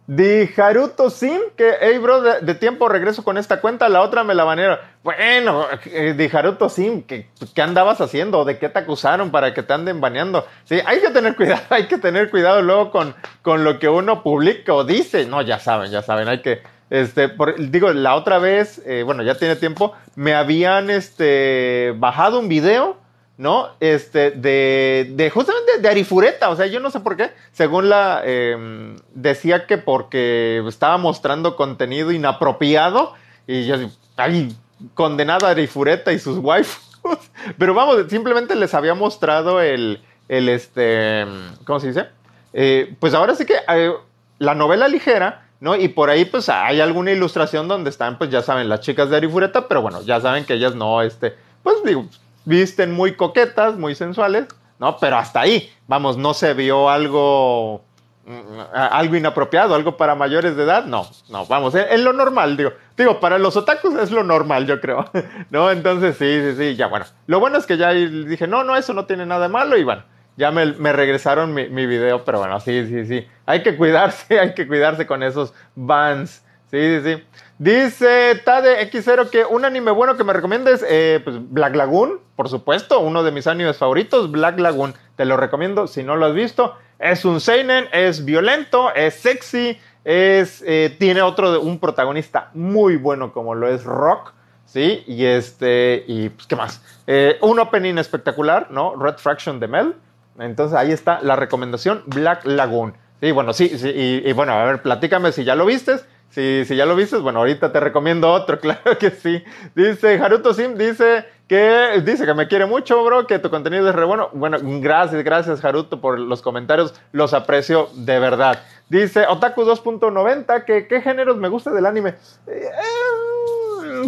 Di 0.06 0.50
Haruto 0.54 1.08
Sim, 1.08 1.40
que, 1.56 1.76
hey 1.80 1.96
bro, 1.96 2.20
de, 2.20 2.54
tiempo 2.54 2.90
regreso 2.90 3.24
con 3.24 3.38
esta 3.38 3.62
cuenta, 3.62 3.88
la 3.88 4.02
otra 4.02 4.22
me 4.22 4.34
la 4.34 4.44
banearon. 4.44 4.78
Bueno, 5.02 5.66
eh, 5.86 6.14
Di 6.14 6.28
Haruto 6.30 6.68
Sim, 6.68 7.02
¿qué, 7.02 7.30
¿qué, 7.54 7.62
andabas 7.62 8.02
haciendo? 8.02 8.44
¿De 8.44 8.58
qué 8.58 8.68
te 8.68 8.80
acusaron 8.80 9.30
para 9.30 9.54
que 9.54 9.62
te 9.62 9.72
anden 9.72 10.02
baneando? 10.02 10.46
Sí, 10.64 10.78
hay 10.84 11.00
que 11.00 11.08
tener 11.08 11.34
cuidado, 11.36 11.62
hay 11.70 11.86
que 11.86 11.96
tener 11.96 12.30
cuidado 12.30 12.60
luego 12.60 12.90
con, 12.90 13.14
con 13.40 13.64
lo 13.64 13.78
que 13.78 13.88
uno 13.88 14.22
publica 14.22 14.74
o 14.74 14.84
dice. 14.84 15.24
No, 15.24 15.40
ya 15.40 15.58
saben, 15.58 15.90
ya 15.90 16.02
saben, 16.02 16.28
hay 16.28 16.42
que, 16.42 16.62
este, 16.90 17.32
digo, 17.70 17.90
la 17.94 18.14
otra 18.14 18.38
vez, 18.38 18.82
eh, 18.84 19.04
bueno, 19.04 19.22
ya 19.22 19.36
tiene 19.36 19.56
tiempo, 19.56 19.94
me 20.16 20.34
habían, 20.34 20.90
este, 20.90 21.94
bajado 21.96 22.40
un 22.40 22.48
video 22.48 23.03
¿no? 23.36 23.70
Este, 23.80 24.30
de, 24.30 25.10
de, 25.14 25.30
justamente 25.30 25.78
de 25.80 25.88
Arifureta, 25.88 26.50
o 26.50 26.56
sea, 26.56 26.66
yo 26.66 26.80
no 26.80 26.90
sé 26.90 27.00
por 27.00 27.16
qué, 27.16 27.32
según 27.52 27.88
la, 27.88 28.22
em, 28.24 28.96
decía 29.12 29.66
que 29.66 29.78
porque 29.78 30.62
estaba 30.68 30.96
mostrando 30.98 31.56
contenido 31.56 32.12
inapropiado, 32.12 33.14
y 33.46 33.66
yo, 33.66 33.76
ay, 34.16 34.56
condenado 34.94 35.46
a 35.46 35.50
Arifureta 35.50 36.12
y 36.12 36.18
sus 36.18 36.38
waifus, 36.38 37.00
pero 37.58 37.74
vamos, 37.74 38.04
simplemente 38.08 38.54
les 38.54 38.72
había 38.74 38.94
mostrado 38.94 39.60
el, 39.60 40.00
el 40.28 40.48
este, 40.48 41.26
¿cómo 41.64 41.80
se 41.80 41.88
dice? 41.88 42.06
Eh, 42.52 42.94
pues 43.00 43.14
ahora 43.14 43.34
sí 43.34 43.44
que 43.44 43.56
eh, 43.68 43.92
la 44.38 44.54
novela 44.54 44.86
ligera, 44.86 45.48
¿no? 45.58 45.74
Y 45.74 45.88
por 45.88 46.08
ahí 46.08 46.24
pues 46.24 46.48
hay 46.48 46.80
alguna 46.80 47.10
ilustración 47.10 47.66
donde 47.66 47.90
están, 47.90 48.16
pues 48.16 48.30
ya 48.30 48.42
saben, 48.42 48.68
las 48.68 48.80
chicas 48.80 49.10
de 49.10 49.16
Arifureta, 49.16 49.66
pero 49.66 49.82
bueno, 49.82 50.02
ya 50.02 50.20
saben 50.20 50.44
que 50.44 50.54
ellas 50.54 50.74
no, 50.76 51.02
este, 51.02 51.34
pues 51.64 51.76
digo, 51.84 52.06
visten 52.44 52.92
muy 52.92 53.14
coquetas, 53.14 53.76
muy 53.76 53.94
sensuales, 53.94 54.46
¿no? 54.78 54.96
Pero 54.98 55.16
hasta 55.16 55.40
ahí, 55.40 55.72
vamos, 55.86 56.16
no 56.16 56.34
se 56.34 56.54
vio 56.54 56.90
algo, 56.90 57.84
mm, 58.26 58.58
algo 58.72 59.16
inapropiado, 59.16 59.74
algo 59.74 59.96
para 59.96 60.14
mayores 60.14 60.56
de 60.56 60.64
edad, 60.64 60.84
no, 60.84 61.08
no, 61.30 61.46
vamos, 61.46 61.74
en, 61.74 62.04
lo 62.04 62.12
normal, 62.12 62.56
digo, 62.56 62.72
digo, 62.96 63.20
para 63.20 63.38
los 63.38 63.56
otakus 63.56 63.94
es 63.96 64.10
lo 64.10 64.24
normal, 64.24 64.66
yo 64.66 64.80
creo, 64.80 65.10
¿no? 65.50 65.70
Entonces, 65.70 66.16
sí, 66.16 66.40
sí, 66.40 66.56
sí, 66.56 66.76
ya, 66.76 66.86
bueno, 66.86 67.06
lo 67.26 67.40
bueno 67.40 67.58
es 67.58 67.66
que 67.66 67.76
ya 67.76 67.90
dije, 67.90 68.46
no, 68.46 68.64
no, 68.64 68.76
eso 68.76 68.92
no 68.92 69.06
tiene 69.06 69.26
nada 69.26 69.42
de 69.42 69.48
malo 69.48 69.76
y 69.76 69.84
bueno, 69.84 70.02
ya 70.36 70.50
me, 70.50 70.66
me 70.66 70.92
regresaron 70.92 71.54
mi, 71.54 71.68
mi, 71.68 71.86
video, 71.86 72.24
pero 72.24 72.40
bueno, 72.40 72.58
sí, 72.60 72.86
sí, 72.88 73.06
sí, 73.06 73.26
hay 73.46 73.62
que 73.62 73.76
cuidarse, 73.76 74.38
hay 74.40 74.54
que 74.54 74.66
cuidarse 74.66 75.06
con 75.06 75.22
esos 75.22 75.54
bans, 75.74 76.44
sí, 76.70 76.78
sí, 76.78 77.00
sí. 77.02 77.22
Dice 77.58 78.40
Tade 78.44 78.90
X0 78.90 79.30
que 79.30 79.44
un 79.44 79.64
anime 79.64 79.92
bueno 79.92 80.16
que 80.16 80.24
me 80.24 80.32
recomiendes, 80.32 80.84
eh, 80.88 81.20
pues 81.22 81.36
Black 81.50 81.76
Lagoon, 81.76 82.18
por 82.34 82.48
supuesto, 82.48 82.98
uno 82.98 83.22
de 83.22 83.30
mis 83.30 83.46
animes 83.46 83.76
favoritos, 83.76 84.30
Black 84.30 84.58
Lagoon. 84.58 84.94
Te 85.16 85.24
lo 85.24 85.36
recomiendo 85.36 85.86
si 85.86 86.02
no 86.02 86.16
lo 86.16 86.26
has 86.26 86.34
visto. 86.34 86.76
Es 86.98 87.24
un 87.24 87.40
seinen, 87.40 87.86
es 87.92 88.24
violento, 88.24 88.92
es 88.94 89.14
sexy, 89.14 89.78
es, 90.04 90.64
eh, 90.66 90.96
tiene 90.98 91.22
otro, 91.22 91.60
un 91.60 91.78
protagonista 91.78 92.50
muy 92.54 92.96
bueno 92.96 93.32
como 93.32 93.54
lo 93.54 93.68
es 93.68 93.84
Rock. 93.84 94.32
¿sí? 94.66 95.04
Y 95.06 95.24
este, 95.24 96.04
y 96.08 96.30
pues, 96.30 96.48
¿qué 96.48 96.56
más? 96.56 96.82
Eh, 97.06 97.38
un 97.42 97.60
opening 97.60 97.98
espectacular, 97.98 98.68
¿no? 98.70 98.96
Red 98.96 99.18
Fraction 99.18 99.60
de 99.60 99.68
Mel. 99.68 99.94
Entonces 100.40 100.76
ahí 100.76 100.90
está 100.90 101.20
la 101.22 101.36
recomendación, 101.36 102.02
Black 102.06 102.44
Lagoon. 102.44 102.94
Sí, 103.20 103.30
bueno, 103.30 103.52
sí, 103.52 103.78
sí, 103.78 103.88
y, 103.88 104.28
y 104.28 104.32
bueno, 104.32 104.52
a 104.52 104.64
ver, 104.64 104.82
platícame 104.82 105.30
si 105.30 105.44
ya 105.44 105.54
lo 105.54 105.64
vistes. 105.64 106.04
Si, 106.34 106.64
si 106.64 106.74
ya 106.74 106.84
lo 106.84 106.96
viste, 106.96 107.16
bueno, 107.18 107.38
ahorita 107.38 107.70
te 107.70 107.78
recomiendo 107.78 108.32
otro, 108.32 108.58
claro 108.60 108.98
que 108.98 109.10
sí. 109.10 109.44
Dice 109.76 110.18
Haruto 110.18 110.52
Sim, 110.52 110.74
dice 110.76 111.24
que 111.46 112.02
dice 112.04 112.26
que 112.26 112.34
me 112.34 112.48
quiere 112.48 112.66
mucho, 112.66 113.04
bro, 113.04 113.28
que 113.28 113.38
tu 113.38 113.50
contenido 113.50 113.88
es 113.88 113.94
re 113.94 114.04
bueno. 114.04 114.30
Bueno, 114.32 114.58
gracias, 114.60 115.22
gracias 115.22 115.64
Haruto 115.64 116.00
por 116.00 116.18
los 116.18 116.42
comentarios, 116.42 116.92
los 117.12 117.34
aprecio 117.34 117.88
de 117.94 118.18
verdad. 118.18 118.60
Dice 118.88 119.26
Otaku 119.28 119.62
2.90 119.62 120.64
que 120.64 120.88
qué 120.88 121.00
géneros 121.00 121.36
me 121.36 121.48
gusta 121.48 121.70
del 121.70 121.86
anime. 121.86 122.14
Eh, 122.48 122.68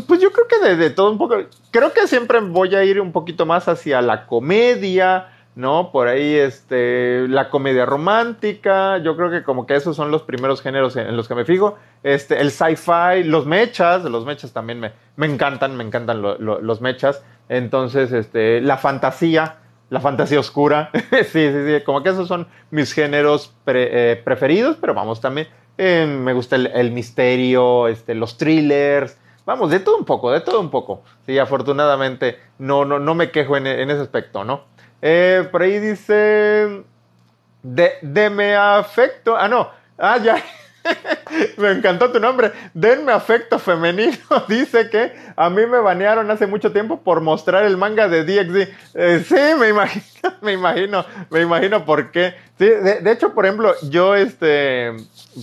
pues 0.08 0.20
yo 0.20 0.32
creo 0.32 0.48
que 0.48 0.58
de, 0.58 0.76
de, 0.76 0.90
todo 0.90 1.12
un 1.12 1.18
poco. 1.18 1.36
Creo 1.70 1.92
que 1.92 2.08
siempre 2.08 2.40
voy 2.40 2.74
a 2.74 2.82
ir 2.82 3.00
un 3.00 3.12
poquito 3.12 3.46
más 3.46 3.68
hacia 3.68 4.02
la 4.02 4.26
comedia, 4.26 5.28
¿no? 5.56 5.90
Por 5.90 6.06
ahí, 6.06 6.34
este, 6.34 7.26
la 7.28 7.48
comedia 7.48 7.86
romántica, 7.86 8.98
yo 8.98 9.16
creo 9.16 9.30
que 9.30 9.42
como 9.42 9.66
que 9.66 9.74
esos 9.74 9.96
son 9.96 10.10
los 10.10 10.22
primeros 10.22 10.60
géneros 10.60 10.94
en, 10.96 11.16
los 11.16 11.26
que 11.26 11.34
me 11.34 11.46
fijo. 11.46 11.76
Este, 12.02 12.40
el 12.40 12.50
sci-fi, 12.50 13.24
los 13.24 13.46
mechas, 13.46 14.04
los 14.04 14.26
mechas 14.26 14.52
también 14.52 14.78
me, 14.78 14.92
me 15.16 15.26
encantan, 15.26 15.74
me 15.74 15.82
encantan 15.82 16.20
lo, 16.20 16.38
lo, 16.38 16.60
los 16.60 16.82
mechas. 16.82 17.24
Entonces, 17.48 18.12
este, 18.12 18.60
la 18.60 18.76
fantasía, 18.76 19.56
la 19.88 20.00
fantasía 20.00 20.38
oscura, 20.38 20.90
sí, 21.10 21.24
sí, 21.32 21.52
sí, 21.66 21.82
como 21.86 22.02
que 22.02 22.10
esos 22.10 22.28
son 22.28 22.46
mis 22.70 22.92
géneros 22.92 23.54
eh, 23.66 24.20
preferidos, 24.22 24.76
pero 24.78 24.92
vamos, 24.92 25.22
también 25.22 25.48
eh, 25.78 26.06
me 26.06 26.34
gusta 26.34 26.56
el, 26.56 26.66
el, 26.66 26.90
misterio, 26.90 27.88
este, 27.88 28.14
los 28.14 28.36
thrillers, 28.36 29.16
vamos, 29.46 29.70
de 29.70 29.80
todo 29.80 29.96
un 29.96 30.04
poco, 30.04 30.32
de 30.32 30.40
todo 30.40 30.60
un 30.60 30.70
poco. 30.70 31.02
Sí, 31.24 31.38
afortunadamente 31.38 32.38
no, 32.58 32.84
no, 32.84 32.98
no 32.98 33.14
me 33.14 33.30
quejo 33.30 33.56
en, 33.56 33.66
en 33.66 33.88
ese 33.88 34.02
aspecto, 34.02 34.44
¿no? 34.44 34.75
Eh, 35.02 35.48
por 35.50 35.62
ahí 35.62 35.78
dice. 35.78 36.84
De, 37.62 37.92
de 38.02 38.30
me 38.30 38.54
afecto. 38.54 39.36
Ah, 39.36 39.48
no. 39.48 39.70
Ah, 39.98 40.18
ya. 40.18 40.42
me 41.56 41.70
encantó 41.70 42.10
tu 42.10 42.20
nombre. 42.20 42.52
Denme 42.74 43.12
afecto 43.12 43.58
femenino. 43.58 44.16
Dice 44.48 44.88
que 44.90 45.12
a 45.36 45.50
mí 45.50 45.66
me 45.66 45.78
banearon 45.78 46.30
hace 46.30 46.46
mucho 46.46 46.72
tiempo 46.72 47.00
por 47.00 47.20
mostrar 47.20 47.64
el 47.64 47.76
manga 47.76 48.08
de 48.08 48.24
DXD. 48.24 48.68
Eh, 48.94 49.24
sí, 49.26 49.58
me 49.58 49.68
imagino, 49.68 50.04
me 50.40 50.52
imagino, 50.52 51.04
me 51.30 51.42
imagino 51.42 51.84
por 51.84 52.10
qué. 52.10 52.34
Sí, 52.58 52.66
de, 52.66 53.12
hecho, 53.12 53.34
por 53.34 53.44
ejemplo, 53.44 53.74
yo, 53.90 54.14
este, 54.14 54.92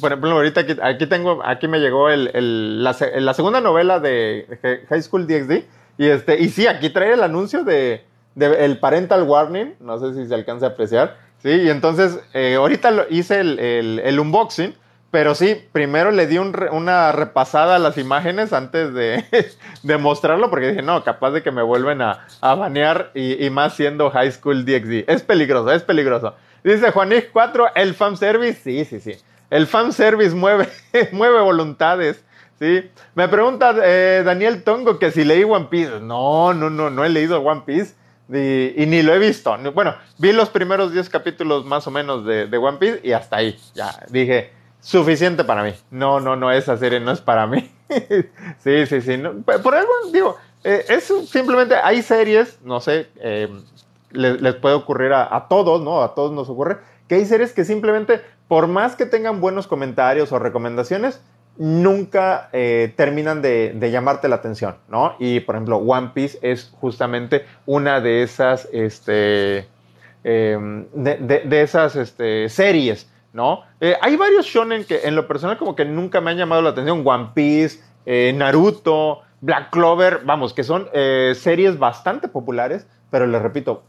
por 0.01 0.11
ejemplo, 0.11 0.31
ahorita 0.31 0.61
aquí, 0.61 0.75
aquí 0.81 1.05
tengo, 1.05 1.41
aquí 1.45 1.67
me 1.67 1.79
llegó 1.79 2.09
el, 2.09 2.31
el, 2.33 2.83
la, 2.83 2.95
la, 3.15 3.33
segunda 3.33 3.61
novela 3.61 3.99
de 3.99 4.85
High 4.89 5.03
School 5.03 5.27
DXD. 5.27 5.63
Y 5.95 6.07
este, 6.07 6.39
y 6.39 6.49
sí, 6.49 6.65
aquí 6.65 6.89
trae 6.89 7.13
el 7.13 7.21
anuncio 7.21 7.63
de, 7.63 8.03
de, 8.35 8.65
el 8.65 8.79
parental 8.79 9.23
warning, 9.23 9.75
no 9.79 9.99
sé 9.99 10.13
si 10.13 10.27
se 10.27 10.33
alcanza 10.33 10.67
a 10.67 10.69
apreciar, 10.69 11.17
¿sí? 11.41 11.49
Y 11.49 11.69
entonces, 11.69 12.19
eh, 12.33 12.55
ahorita 12.55 12.91
lo, 12.91 13.05
hice 13.09 13.39
el, 13.39 13.59
el, 13.59 13.99
el, 13.99 14.19
unboxing, 14.19 14.75
pero 15.11 15.35
sí, 15.35 15.57
primero 15.71 16.11
le 16.11 16.25
di 16.25 16.37
un, 16.37 16.55
una 16.71 17.11
repasada 17.11 17.75
a 17.75 17.79
las 17.79 17.97
imágenes 17.97 18.53
antes 18.53 18.93
de, 18.93 19.23
de, 19.83 19.97
mostrarlo, 19.97 20.49
porque 20.49 20.69
dije, 20.69 20.81
no, 20.81 21.03
capaz 21.03 21.31
de 21.31 21.43
que 21.43 21.51
me 21.51 21.61
vuelven 21.61 22.01
a, 22.01 22.25
a 22.41 22.55
banear 22.55 23.11
y, 23.13 23.45
y, 23.45 23.49
más 23.49 23.75
siendo 23.75 24.09
High 24.09 24.31
School 24.31 24.65
DxD. 24.65 25.05
Es 25.07 25.21
peligroso, 25.21 25.71
es 25.71 25.83
peligroso. 25.83 26.35
Dice 26.63 26.91
Juanig 26.91 27.29
4, 27.31 27.75
el 27.75 27.93
fanservice, 27.93 28.61
sí, 28.63 28.85
sí, 28.85 28.99
sí. 28.99 29.15
El 29.49 29.67
fanservice 29.67 30.33
mueve, 30.33 30.67
mueve 31.11 31.41
voluntades. 31.41 32.23
¿sí? 32.57 32.89
Me 33.15 33.27
pregunta 33.27 33.75
eh, 33.83 34.23
Daniel 34.25 34.63
Tongo 34.63 34.97
que 34.97 35.11
si 35.11 35.23
leí 35.23 35.43
One 35.43 35.67
Piece. 35.69 35.99
No, 35.99 36.53
no, 36.53 36.69
no, 36.69 36.89
no 36.89 37.05
he 37.05 37.09
leído 37.09 37.41
One 37.41 37.61
Piece. 37.65 37.93
Y, 38.29 38.85
ni 38.85 39.01
lo 39.01 39.13
he 39.13 39.19
visto. 39.19 39.55
Bueno, 39.73 39.95
vi 40.17 40.31
los 40.31 40.49
primeros 40.49 40.93
10 40.93 41.09
capítulos 41.09 41.65
más 41.65 41.85
o 41.87 41.91
menos 41.91 42.25
de, 42.25 42.47
de, 42.47 42.57
One 42.57 42.77
Piece 42.77 43.01
y 43.03 43.11
hasta 43.11 43.37
ahí. 43.37 43.59
Ya 43.75 43.91
dije, 44.09 44.51
suficiente 44.79 45.43
para 45.43 45.63
mí. 45.63 45.73
No, 45.91 46.19
no, 46.19 46.35
no, 46.35 46.51
esa 46.51 46.77
serie 46.77 46.99
no 46.99 47.11
es 47.11 47.21
para 47.21 47.45
mí. 47.47 47.69
sí, 48.59 48.85
sí, 48.85 49.01
sí. 49.01 49.21
Por 49.61 49.75
algo, 49.75 49.91
digo, 50.11 50.37
eh, 50.63 50.85
es 50.89 51.11
simplemente, 51.27 51.75
hay 51.75 52.01
series, 52.01 52.59
no 52.63 52.79
sé, 52.79 53.07
eh, 53.17 53.49
les, 54.11 54.41
les, 54.41 54.55
puede 54.55 54.75
ocurrir 54.75 55.11
a, 55.11 55.35
a, 55.35 55.47
todos, 55.47 55.81
¿no? 55.81 56.01
A 56.01 56.15
todos 56.15 56.31
nos 56.31 56.49
ocurre, 56.49 56.77
que 57.07 57.15
hay 57.15 57.25
series 57.25 57.51
que 57.51 57.65
simplemente, 57.65 58.21
por 58.47 58.67
más 58.67 58.95
que 58.95 59.05
tengan 59.05 59.41
buenos 59.41 59.67
comentarios 59.67 60.31
o 60.31 60.39
recomendaciones, 60.39 61.21
nunca 61.57 62.49
eh, 62.51 62.93
terminan 62.95 63.41
de, 63.41 63.89
llamarte 63.91 64.27
la 64.27 64.35
atención, 64.35 64.75
¿no? 64.87 65.15
Y 65.19 65.41
por 65.41 65.55
ejemplo, 65.55 65.77
One 65.77 66.11
Piece 66.13 66.39
es 66.41 66.73
justamente 66.79 67.45
una 67.65 68.01
de 68.01 68.23
esas, 68.23 68.67
este, 68.71 69.67
eh, 70.23 70.85
de, 70.93 71.61
esas 71.61 71.95
este, 71.95 72.49
series, 72.49 73.11
¿no? 73.33 73.61
Eh, 73.79 73.95
hay 74.01 74.15
varios 74.15 74.45
shonen 74.45 74.83
que 74.83 75.01
en 75.03 75.15
lo 75.15 75.27
personal 75.27 75.57
como 75.57 75.75
que 75.75 75.85
nunca 75.85 76.21
me 76.21 76.31
han 76.31 76.37
llamado 76.37 76.61
la 76.61 76.69
atención, 76.69 77.03
One 77.05 77.29
Piece, 77.33 77.81
eh, 78.05 78.33
Naruto, 78.35 79.21
Black 79.41 79.69
Clover, 79.71 80.21
vamos, 80.25 80.53
que 80.53 80.63
son 80.63 80.87
series 81.35 81.77
bastante 81.77 82.29
populares, 82.29 82.87
pero 83.11 83.27
les 83.27 83.41
repito, 83.41 83.83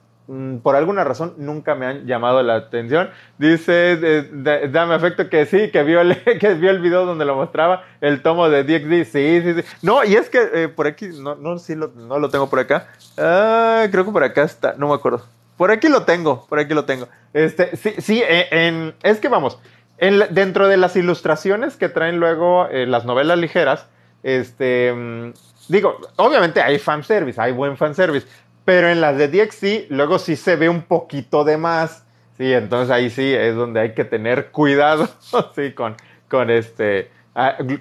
por 0.62 0.74
alguna 0.74 1.04
razón 1.04 1.34
nunca 1.36 1.74
me 1.74 1.86
han 1.86 2.06
llamado 2.06 2.42
la 2.42 2.56
atención. 2.56 3.10
Dice 3.38 4.28
Dame 4.70 4.94
Afecto 4.94 5.28
que 5.28 5.44
sí, 5.46 5.70
que 5.70 5.82
vio, 5.82 6.00
el, 6.00 6.16
que 6.40 6.54
vio 6.54 6.70
el 6.70 6.80
video 6.80 7.04
donde 7.04 7.24
lo 7.24 7.36
mostraba, 7.36 7.84
el 8.00 8.22
tomo 8.22 8.48
de 8.48 8.64
DXD. 8.64 9.10
Sí, 9.10 9.42
sí, 9.42 9.54
sí. 9.54 9.68
No, 9.82 10.04
y 10.04 10.14
es 10.14 10.30
que 10.30 10.48
eh, 10.54 10.68
por 10.68 10.86
aquí, 10.86 11.08
no, 11.08 11.34
no, 11.34 11.58
sí 11.58 11.74
lo, 11.74 11.88
no 11.88 12.18
lo 12.18 12.30
tengo 12.30 12.48
por 12.48 12.58
acá. 12.58 12.88
Ah, 13.18 13.86
creo 13.90 14.04
que 14.04 14.12
por 14.12 14.24
acá 14.24 14.42
está, 14.44 14.74
no 14.78 14.88
me 14.88 14.94
acuerdo. 14.94 15.22
Por 15.56 15.70
aquí 15.70 15.88
lo 15.88 16.02
tengo, 16.02 16.46
por 16.46 16.58
aquí 16.58 16.74
lo 16.74 16.84
tengo. 16.84 17.08
Este, 17.32 17.76
sí, 17.76 17.94
sí, 17.98 18.22
en 18.26 18.94
es 19.02 19.20
que 19.20 19.28
vamos, 19.28 19.58
en, 19.98 20.22
dentro 20.30 20.68
de 20.68 20.76
las 20.76 20.96
ilustraciones 20.96 21.76
que 21.76 21.88
traen 21.88 22.18
luego 22.18 22.66
eh, 22.68 22.86
las 22.86 23.04
novelas 23.04 23.38
ligeras, 23.38 23.86
este, 24.22 24.92
mm, 24.92 25.32
digo, 25.68 25.98
obviamente 26.16 26.60
hay 26.60 26.78
fanservice, 26.78 27.40
hay 27.40 27.52
buen 27.52 27.76
fanservice, 27.76 28.26
pero 28.64 28.88
en 28.88 29.00
las 29.00 29.16
de 29.16 29.28
DXC 29.28 29.90
luego 29.90 30.18
sí 30.18 30.36
se 30.36 30.56
ve 30.56 30.68
un 30.68 30.82
poquito 30.82 31.44
de 31.44 31.56
más. 31.56 32.04
Sí, 32.36 32.52
entonces 32.52 32.90
ahí 32.90 33.10
sí 33.10 33.32
es 33.32 33.54
donde 33.54 33.80
hay 33.80 33.94
que 33.94 34.04
tener 34.04 34.46
cuidado, 34.50 35.08
sí, 35.54 35.72
con, 35.72 35.96
con 36.28 36.50
este, 36.50 37.10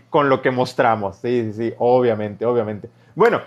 con 0.10 0.30
lo 0.30 0.42
que 0.42 0.52
mostramos. 0.52 1.18
Sí, 1.18 1.52
sí, 1.52 1.54
sí, 1.54 1.74
obviamente, 1.78 2.46
obviamente. 2.46 2.90
Bueno, 3.16 3.42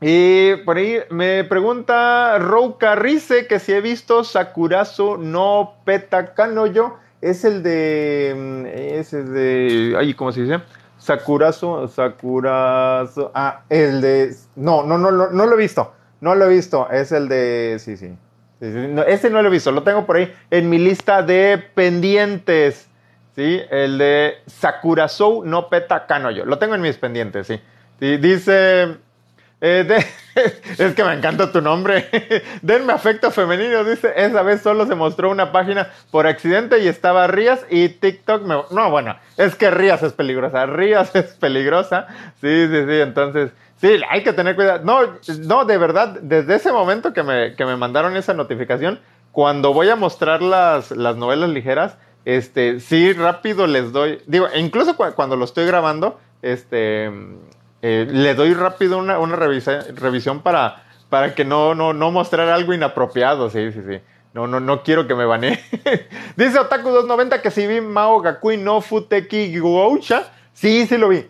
y 0.00 0.56
por 0.56 0.76
ahí 0.76 0.98
me 1.10 1.44
pregunta 1.44 2.38
Rouka 2.38 2.96
Rice 2.96 3.46
que 3.46 3.58
si 3.58 3.72
he 3.72 3.80
visto 3.80 4.24
Sakurazo 4.24 5.16
no 5.16 5.74
Petakanoyo. 5.84 6.94
Es 7.22 7.44
el 7.44 7.62
de. 7.62 8.98
Es 8.98 9.14
el 9.14 9.32
de. 9.32 9.96
Ay, 9.98 10.12
¿cómo 10.12 10.32
se 10.32 10.42
dice? 10.42 10.60
Sakurazo, 10.98 11.88
Sakurazo. 11.88 13.30
Ah, 13.34 13.62
el 13.70 14.02
de. 14.02 14.34
No, 14.54 14.82
no, 14.82 14.98
no, 14.98 15.10
no, 15.10 15.30
no 15.30 15.46
lo 15.46 15.54
he 15.54 15.58
visto. 15.58 15.94
No 16.20 16.34
lo 16.34 16.46
he 16.46 16.48
visto, 16.48 16.88
es 16.90 17.12
el 17.12 17.28
de. 17.28 17.76
Sí, 17.78 17.96
sí. 17.96 18.16
No, 18.60 19.02
ese 19.02 19.28
no 19.28 19.42
lo 19.42 19.48
he 19.48 19.50
visto, 19.50 19.70
lo 19.70 19.82
tengo 19.82 20.06
por 20.06 20.16
ahí 20.16 20.32
en 20.50 20.70
mi 20.70 20.78
lista 20.78 21.22
de 21.22 21.62
pendientes. 21.74 22.88
¿Sí? 23.34 23.60
El 23.70 23.98
de 23.98 24.38
Sakurasou 24.46 25.44
no 25.44 25.68
Peta 25.68 26.06
Kanoyo. 26.06 26.46
Lo 26.46 26.58
tengo 26.58 26.74
en 26.74 26.80
mis 26.80 26.96
pendientes, 26.96 27.46
sí. 27.46 27.60
sí 28.00 28.16
dice. 28.16 28.96
Eh, 29.60 29.86
es 30.78 30.94
que 30.94 31.04
me 31.04 31.12
encanta 31.12 31.52
tu 31.52 31.60
nombre. 31.60 32.08
Denme 32.62 32.94
afecto 32.94 33.30
femenino. 33.30 33.84
Dice: 33.84 34.14
Esa 34.16 34.42
vez 34.42 34.62
solo 34.62 34.86
se 34.86 34.94
mostró 34.94 35.30
una 35.30 35.52
página 35.52 35.90
por 36.10 36.26
accidente 36.26 36.78
y 36.78 36.88
estaba 36.88 37.26
Rías 37.26 37.66
y 37.68 37.90
TikTok 37.90 38.42
me. 38.44 38.54
No, 38.70 38.90
bueno, 38.90 39.18
es 39.36 39.54
que 39.54 39.70
Rías 39.70 40.02
es 40.02 40.14
peligrosa. 40.14 40.64
Rías 40.64 41.14
es 41.14 41.34
peligrosa. 41.34 42.06
Sí, 42.40 42.68
sí, 42.68 42.84
sí. 42.86 43.00
Entonces. 43.00 43.50
Sí, 43.76 44.00
hay 44.08 44.22
que 44.22 44.32
tener 44.32 44.56
cuidado. 44.56 44.84
No, 44.84 45.00
no, 45.40 45.64
de 45.64 45.76
verdad, 45.76 46.18
desde 46.20 46.56
ese 46.56 46.72
momento 46.72 47.12
que 47.12 47.22
me, 47.22 47.54
que 47.56 47.66
me 47.66 47.76
mandaron 47.76 48.16
esa 48.16 48.32
notificación, 48.32 49.00
cuando 49.32 49.74
voy 49.74 49.90
a 49.90 49.96
mostrar 49.96 50.40
las, 50.40 50.90
las 50.90 51.16
novelas 51.16 51.50
ligeras, 51.50 51.98
este, 52.24 52.80
sí, 52.80 53.12
rápido 53.12 53.66
les 53.66 53.92
doy, 53.92 54.22
digo, 54.26 54.46
incluso 54.56 54.96
cu 54.96 55.04
cuando 55.14 55.36
lo 55.36 55.44
estoy 55.44 55.66
grabando, 55.66 56.18
este, 56.40 57.10
eh, 57.82 58.06
le 58.10 58.34
doy 58.34 58.54
rápido 58.54 58.98
una, 58.98 59.18
una 59.18 59.36
revisa, 59.36 59.84
revisión 59.94 60.40
para, 60.40 60.84
para 61.10 61.34
que 61.34 61.44
no, 61.44 61.74
no, 61.74 61.92
no 61.92 62.10
mostrar 62.10 62.48
algo 62.48 62.72
inapropiado, 62.72 63.50
sí, 63.50 63.72
sí, 63.72 63.82
sí. 63.86 64.00
No, 64.32 64.46
no, 64.46 64.60
no 64.60 64.82
quiero 64.82 65.06
que 65.06 65.14
me 65.14 65.24
banee. 65.24 65.58
Dice 66.36 66.58
Otaku290 66.58 67.40
que 67.40 67.50
si 67.50 67.66
vi 67.66 67.80
Mao 67.80 68.20
Gakui 68.20 68.58
no 68.58 68.82
Futeki 68.82 69.58
Goucha. 69.58 70.24
Sí, 70.52 70.86
sí 70.86 70.98
lo 70.98 71.08
vi 71.08 71.26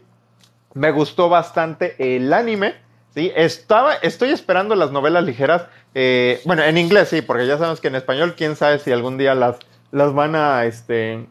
me 0.77 0.91
gustó 0.91 1.29
bastante 1.31 1.97
el 1.99 2.33
anime. 2.33 2.75
¿sí? 3.15 3.33
Estaba, 3.35 3.95
estoy 3.95 4.31
esperando 4.31 4.75
las 4.77 4.93
novelas 4.93 5.25
ligeras. 5.25 5.67
Eh, 5.95 6.41
bueno, 6.45 6.63
en 6.63 6.77
inglés 6.77 7.09
sí, 7.09 7.23
porque 7.23 7.47
ya 7.47 7.57
sabemos 7.57 7.81
que 7.81 7.89
en 7.89 7.95
español, 7.95 8.35
quién 8.37 8.57
sabe 8.57 8.79
si 8.79 8.93
algún 8.93 9.17
día 9.17 9.35
las, 9.35 9.57
las 9.91 10.13
van 10.13 10.37
a, 10.37 10.67
este, 10.67 11.27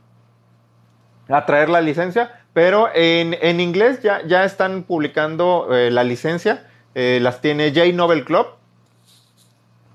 a 1.30 1.46
traer 1.46 1.70
la 1.70 1.82
licencia. 1.82 2.42
pero 2.54 2.90
en, 2.96 3.38
en 3.40 3.60
inglés 3.60 4.02
ya, 4.02 4.26
ya 4.26 4.46
están 4.46 4.82
publicando 4.84 5.70
eh, 5.72 5.92
la 5.92 6.04
licencia. 6.04 6.68
Eh, 6.96 7.20
las 7.22 7.40
tiene 7.42 7.70
J 7.70 7.92
Novel 7.94 8.26
Club, 8.26 8.48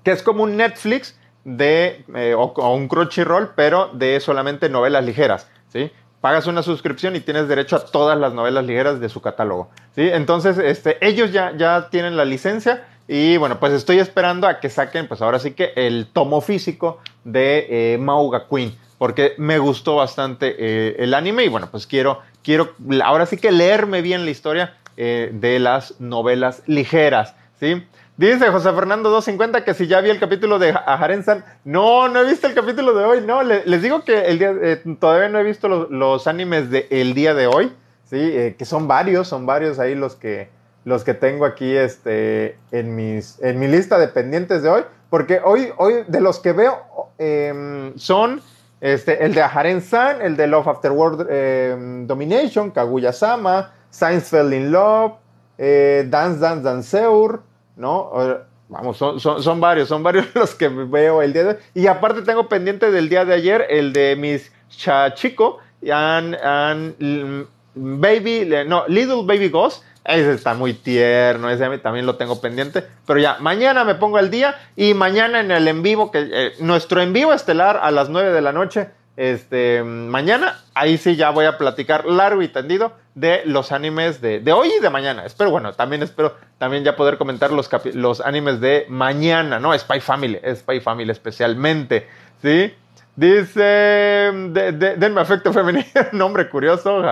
que 0.03 0.11
es 0.11 0.23
como 0.23 0.43
un 0.43 0.55
Netflix 0.55 1.19
de, 1.43 2.05
o, 2.37 2.73
un 2.73 2.87
Crunchyroll, 2.87 3.51
pero 3.55 3.89
de 3.91 4.21
solamente 4.21 4.69
novelas 4.69 5.03
ligeras. 5.03 5.49
¿sí? 5.73 5.91
Pagas 6.21 6.47
una 6.47 6.63
suscripción 6.63 7.15
y 7.15 7.19
tienes 7.19 7.47
derecho 7.47 7.75
a 7.75 7.85
todas 7.85 8.17
las 8.17 8.33
novelas 8.33 8.63
ligeras 8.65 8.99
de 8.99 9.09
su 9.09 9.21
catálogo. 9.21 9.69
¿sí? 9.95 10.07
Entonces, 10.07 10.57
este, 10.57 11.05
ellos 11.05 11.31
ya, 11.31 11.57
ya 11.57 11.89
tienen 11.89 12.15
la 12.15 12.25
licencia 12.25 12.85
y 13.07 13.37
bueno, 13.37 13.59
pues 13.59 13.73
estoy 13.73 13.99
esperando 13.99 14.47
a 14.47 14.59
que 14.59 14.69
saquen, 14.69 15.07
pues 15.07 15.21
ahora 15.21 15.39
sí 15.39 15.51
que 15.51 15.73
el 15.75 16.07
tomo 16.13 16.39
físico 16.39 16.99
de 17.25 17.67
eh, 17.69 17.97
Mauga 17.97 18.47
Queen, 18.49 18.73
porque 18.97 19.33
me 19.37 19.57
gustó 19.57 19.97
bastante 19.97 20.55
eh, 20.57 20.95
el 20.99 21.13
anime 21.13 21.43
y 21.43 21.49
bueno, 21.49 21.67
pues 21.69 21.87
quiero, 21.87 22.21
quiero 22.43 22.73
ahora 23.03 23.25
sí 23.25 23.35
que 23.35 23.51
leerme 23.51 24.01
bien 24.01 24.23
la 24.23 24.31
historia 24.31 24.77
eh, 24.95 25.29
de 25.33 25.59
las 25.59 25.99
novelas 25.99 26.63
ligeras, 26.67 27.35
¿sí? 27.59 27.83
Dice 28.17 28.47
José 28.49 28.71
Fernando 28.73 29.09
250 29.09 29.63
que 29.63 29.73
si 29.73 29.87
ya 29.87 30.01
vi 30.01 30.09
el 30.09 30.19
capítulo 30.19 30.59
de 30.59 30.71
Aharen-san. 30.71 31.43
No, 31.63 32.07
no 32.07 32.21
he 32.21 32.25
visto 32.29 32.47
el 32.47 32.53
capítulo 32.53 32.93
de 32.93 33.05
hoy. 33.05 33.21
No, 33.21 33.41
le, 33.43 33.65
les 33.65 33.81
digo 33.81 34.03
que 34.03 34.25
el 34.25 34.39
día, 34.39 34.53
eh, 34.61 34.83
todavía 34.99 35.29
no 35.29 35.39
he 35.39 35.43
visto 35.43 35.67
los, 35.67 36.27
animes 36.27 36.69
del 36.69 36.85
el 36.89 37.13
día 37.13 37.33
de 37.33 37.47
hoy. 37.47 37.73
Sí, 38.05 38.17
eh, 38.19 38.55
que 38.57 38.65
son 38.65 38.87
varios, 38.87 39.27
son 39.27 39.45
varios 39.45 39.79
ahí 39.79 39.95
los 39.95 40.15
que, 40.15 40.49
los 40.83 41.03
que 41.03 41.13
tengo 41.13 41.45
aquí 41.45 41.75
este, 41.75 42.57
en, 42.71 42.95
mis, 42.95 43.41
en 43.41 43.59
mi 43.59 43.67
lista 43.67 43.97
de 43.97 44.07
pendientes 44.07 44.63
de 44.63 44.69
hoy, 44.69 44.83
porque 45.09 45.39
hoy, 45.43 45.69
hoy 45.77 46.03
de 46.07 46.19
los 46.19 46.39
que 46.39 46.51
veo 46.51 46.77
eh, 47.17 47.93
son 47.95 48.41
este, 48.81 49.23
el 49.23 49.33
de 49.35 49.43
Aharen-san, 49.43 50.21
el 50.21 50.35
de 50.35 50.47
Love 50.47 50.67
After 50.67 50.91
World 50.91 51.27
eh, 51.29 52.03
Domination, 52.07 52.71
Kaguya-sama, 52.71 53.71
Science 53.91 54.29
Fell 54.29 54.53
in 54.53 54.71
Love, 54.71 55.13
eh, 55.57 56.05
Dance 56.09 56.39
Dance 56.39 56.63
Danceur, 56.63 57.43
¿no? 57.75 58.11
Vamos, 58.69 58.95
son, 58.95 59.19
son, 59.19 59.43
son, 59.43 59.59
varios, 59.59 59.89
son 59.89 60.01
varios 60.01 60.27
los 60.35 60.55
que 60.55 60.69
veo 60.69 61.21
el 61.21 61.33
día 61.33 61.43
de 61.43 61.49
hoy. 61.49 61.57
Y 61.73 61.87
aparte 61.87 62.21
tengo 62.21 62.47
pendiente 62.47 62.89
del 62.89 63.09
día 63.09 63.25
de 63.25 63.33
ayer 63.33 63.65
el 63.69 63.91
de 63.91 64.15
mis 64.15 64.51
Chachico, 64.69 65.59
and, 65.91 66.37
Baby, 67.73 68.49
no, 68.67 68.85
Little 68.87 69.23
Baby 69.23 69.49
Ghost, 69.49 69.83
ese 70.03 70.33
está 70.33 70.53
muy 70.53 70.73
tierno, 70.73 71.49
ese 71.49 71.77
también 71.77 72.05
lo 72.05 72.15
tengo 72.15 72.41
pendiente. 72.41 72.83
Pero 73.05 73.19
ya, 73.19 73.37
mañana 73.39 73.83
me 73.83 73.95
pongo 73.95 74.17
al 74.17 74.29
día 74.31 74.55
y 74.75 74.93
mañana 74.93 75.39
en 75.39 75.51
el 75.51 75.67
en 75.67 75.81
vivo, 75.81 76.11
que 76.11 76.29
eh, 76.31 76.51
nuestro 76.59 77.01
en 77.01 77.13
vivo 77.13 77.33
estelar 77.33 77.79
a 77.81 77.91
las 77.91 78.09
9 78.09 78.31
de 78.31 78.41
la 78.41 78.51
noche, 78.51 78.89
este, 79.21 79.83
mañana, 79.83 80.63
ahí 80.73 80.97
sí 80.97 81.15
ya 81.15 81.29
voy 81.29 81.45
a 81.45 81.59
platicar 81.59 82.05
largo 82.05 82.41
y 82.41 82.47
tendido 82.47 82.93
de 83.13 83.43
los 83.45 83.71
animes 83.71 84.19
de, 84.19 84.41
hoy 84.51 84.71
y 84.75 84.81
de 84.81 84.89
mañana. 84.89 85.27
Espero, 85.27 85.51
bueno, 85.51 85.73
también 85.73 86.01
espero 86.01 86.35
también 86.57 86.83
ya 86.83 86.95
poder 86.95 87.19
comentar 87.19 87.51
los, 87.51 88.21
animes 88.21 88.59
de 88.61 88.87
mañana, 88.89 89.59
¿no? 89.59 89.77
Spy 89.77 89.99
Family, 89.99 90.39
Spy 90.55 90.79
Family 90.79 91.11
especialmente, 91.11 92.07
¿sí? 92.41 92.73
Dice, 93.15 93.61
de, 93.61 94.71
de, 94.71 94.95
denme 94.95 95.21
afecto 95.21 95.53
femenino, 95.53 95.85
nombre 96.13 96.49
curioso, 96.49 97.03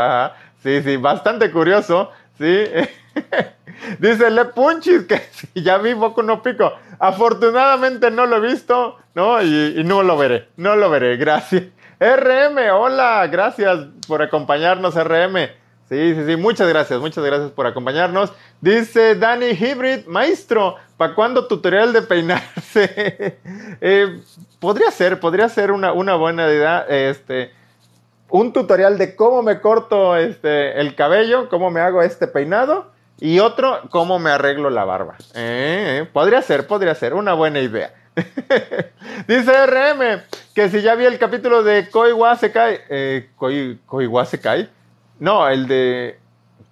sí, 0.63 0.82
sí, 0.82 0.98
bastante 0.98 1.51
curioso. 1.51 2.10
Sí. 2.39 2.66
Dice 4.00 4.30
Le 4.30 4.46
Punchis 4.46 5.04
que 5.08 5.18
si 5.32 5.62
ya 5.62 5.78
vi 5.78 5.94
Boku 5.94 6.24
no 6.24 6.42
Pico. 6.42 6.74
Afortunadamente 7.00 8.12
no 8.12 8.25
lo 8.25 8.38
he 8.38 8.51
visto, 8.51 8.98
¿no? 9.16 9.42
Y, 9.42 9.84
no 9.86 10.04
lo 10.04 10.18
veré, 10.18 10.50
no 10.58 10.75
lo 10.75 10.89
veré, 10.89 11.18
gracias. 11.18 11.63
RM, 12.00 12.72
hola, 12.74 13.27
gracias 13.27 13.88
por 14.08 14.22
acompañarnos, 14.22 14.96
RM. 14.96 15.50
Sí, 15.89 16.15
sí, 16.15 16.25
sí, 16.25 16.36
muchas 16.38 16.70
gracias, 16.70 17.00
muchas 17.00 17.25
gracias 17.25 17.51
por 17.51 17.68
acompañarnos. 17.68 18.32
Dice 18.62 19.15
Dani 19.15 19.48
Hybrid, 19.48 20.06
maestro, 20.06 20.75
¿para 20.96 21.13
cuándo 21.13 21.48
tutorial 21.48 21.91
de 21.91 22.01
peinarse? 22.03 23.39
eh, 23.82 24.21
podría 24.60 24.91
ser, 24.91 25.19
podría 25.19 25.50
ser 25.50 25.71
una, 25.71 25.91
una 25.91 26.15
buena 26.15 26.47
idea. 26.47 26.86
Este, 26.88 27.52
un 28.30 28.54
tutorial 28.54 28.97
de 28.97 29.15
cómo 29.15 29.41
me 29.41 29.60
corto 29.60 30.15
este, 30.15 30.80
el 30.80 30.95
cabello, 30.95 31.50
cómo 31.50 31.69
me 31.69 31.82
hago 31.82 32.02
este 32.02 32.28
peinado 32.28 32.91
y 33.19 33.39
otro, 33.39 33.82
cómo 33.89 34.19
me 34.19 34.30
arreglo 34.30 34.69
la 34.69 34.86
barba. 34.86 35.17
Eh, 35.36 36.08
podría 36.13 36.41
ser, 36.41 36.67
podría 36.67 36.95
ser, 36.95 37.13
una 37.13 37.34
buena 37.34 37.60
idea. 37.60 37.93
Dice 39.28 39.65
RM 39.65 40.22
que 40.54 40.69
si 40.69 40.82
ya 40.82 40.95
vi 40.95 41.06
el 41.06 41.19
capítulo 41.19 41.63
de 41.63 41.89
Koiwa 41.89 42.36
Sekai. 42.36 42.80
Eh, 42.89 43.30
Koi, 43.36 43.80
Koiwa 43.86 44.26
Sekai. 44.26 44.69
No, 45.19 45.48
el 45.48 45.67
de 45.67 46.19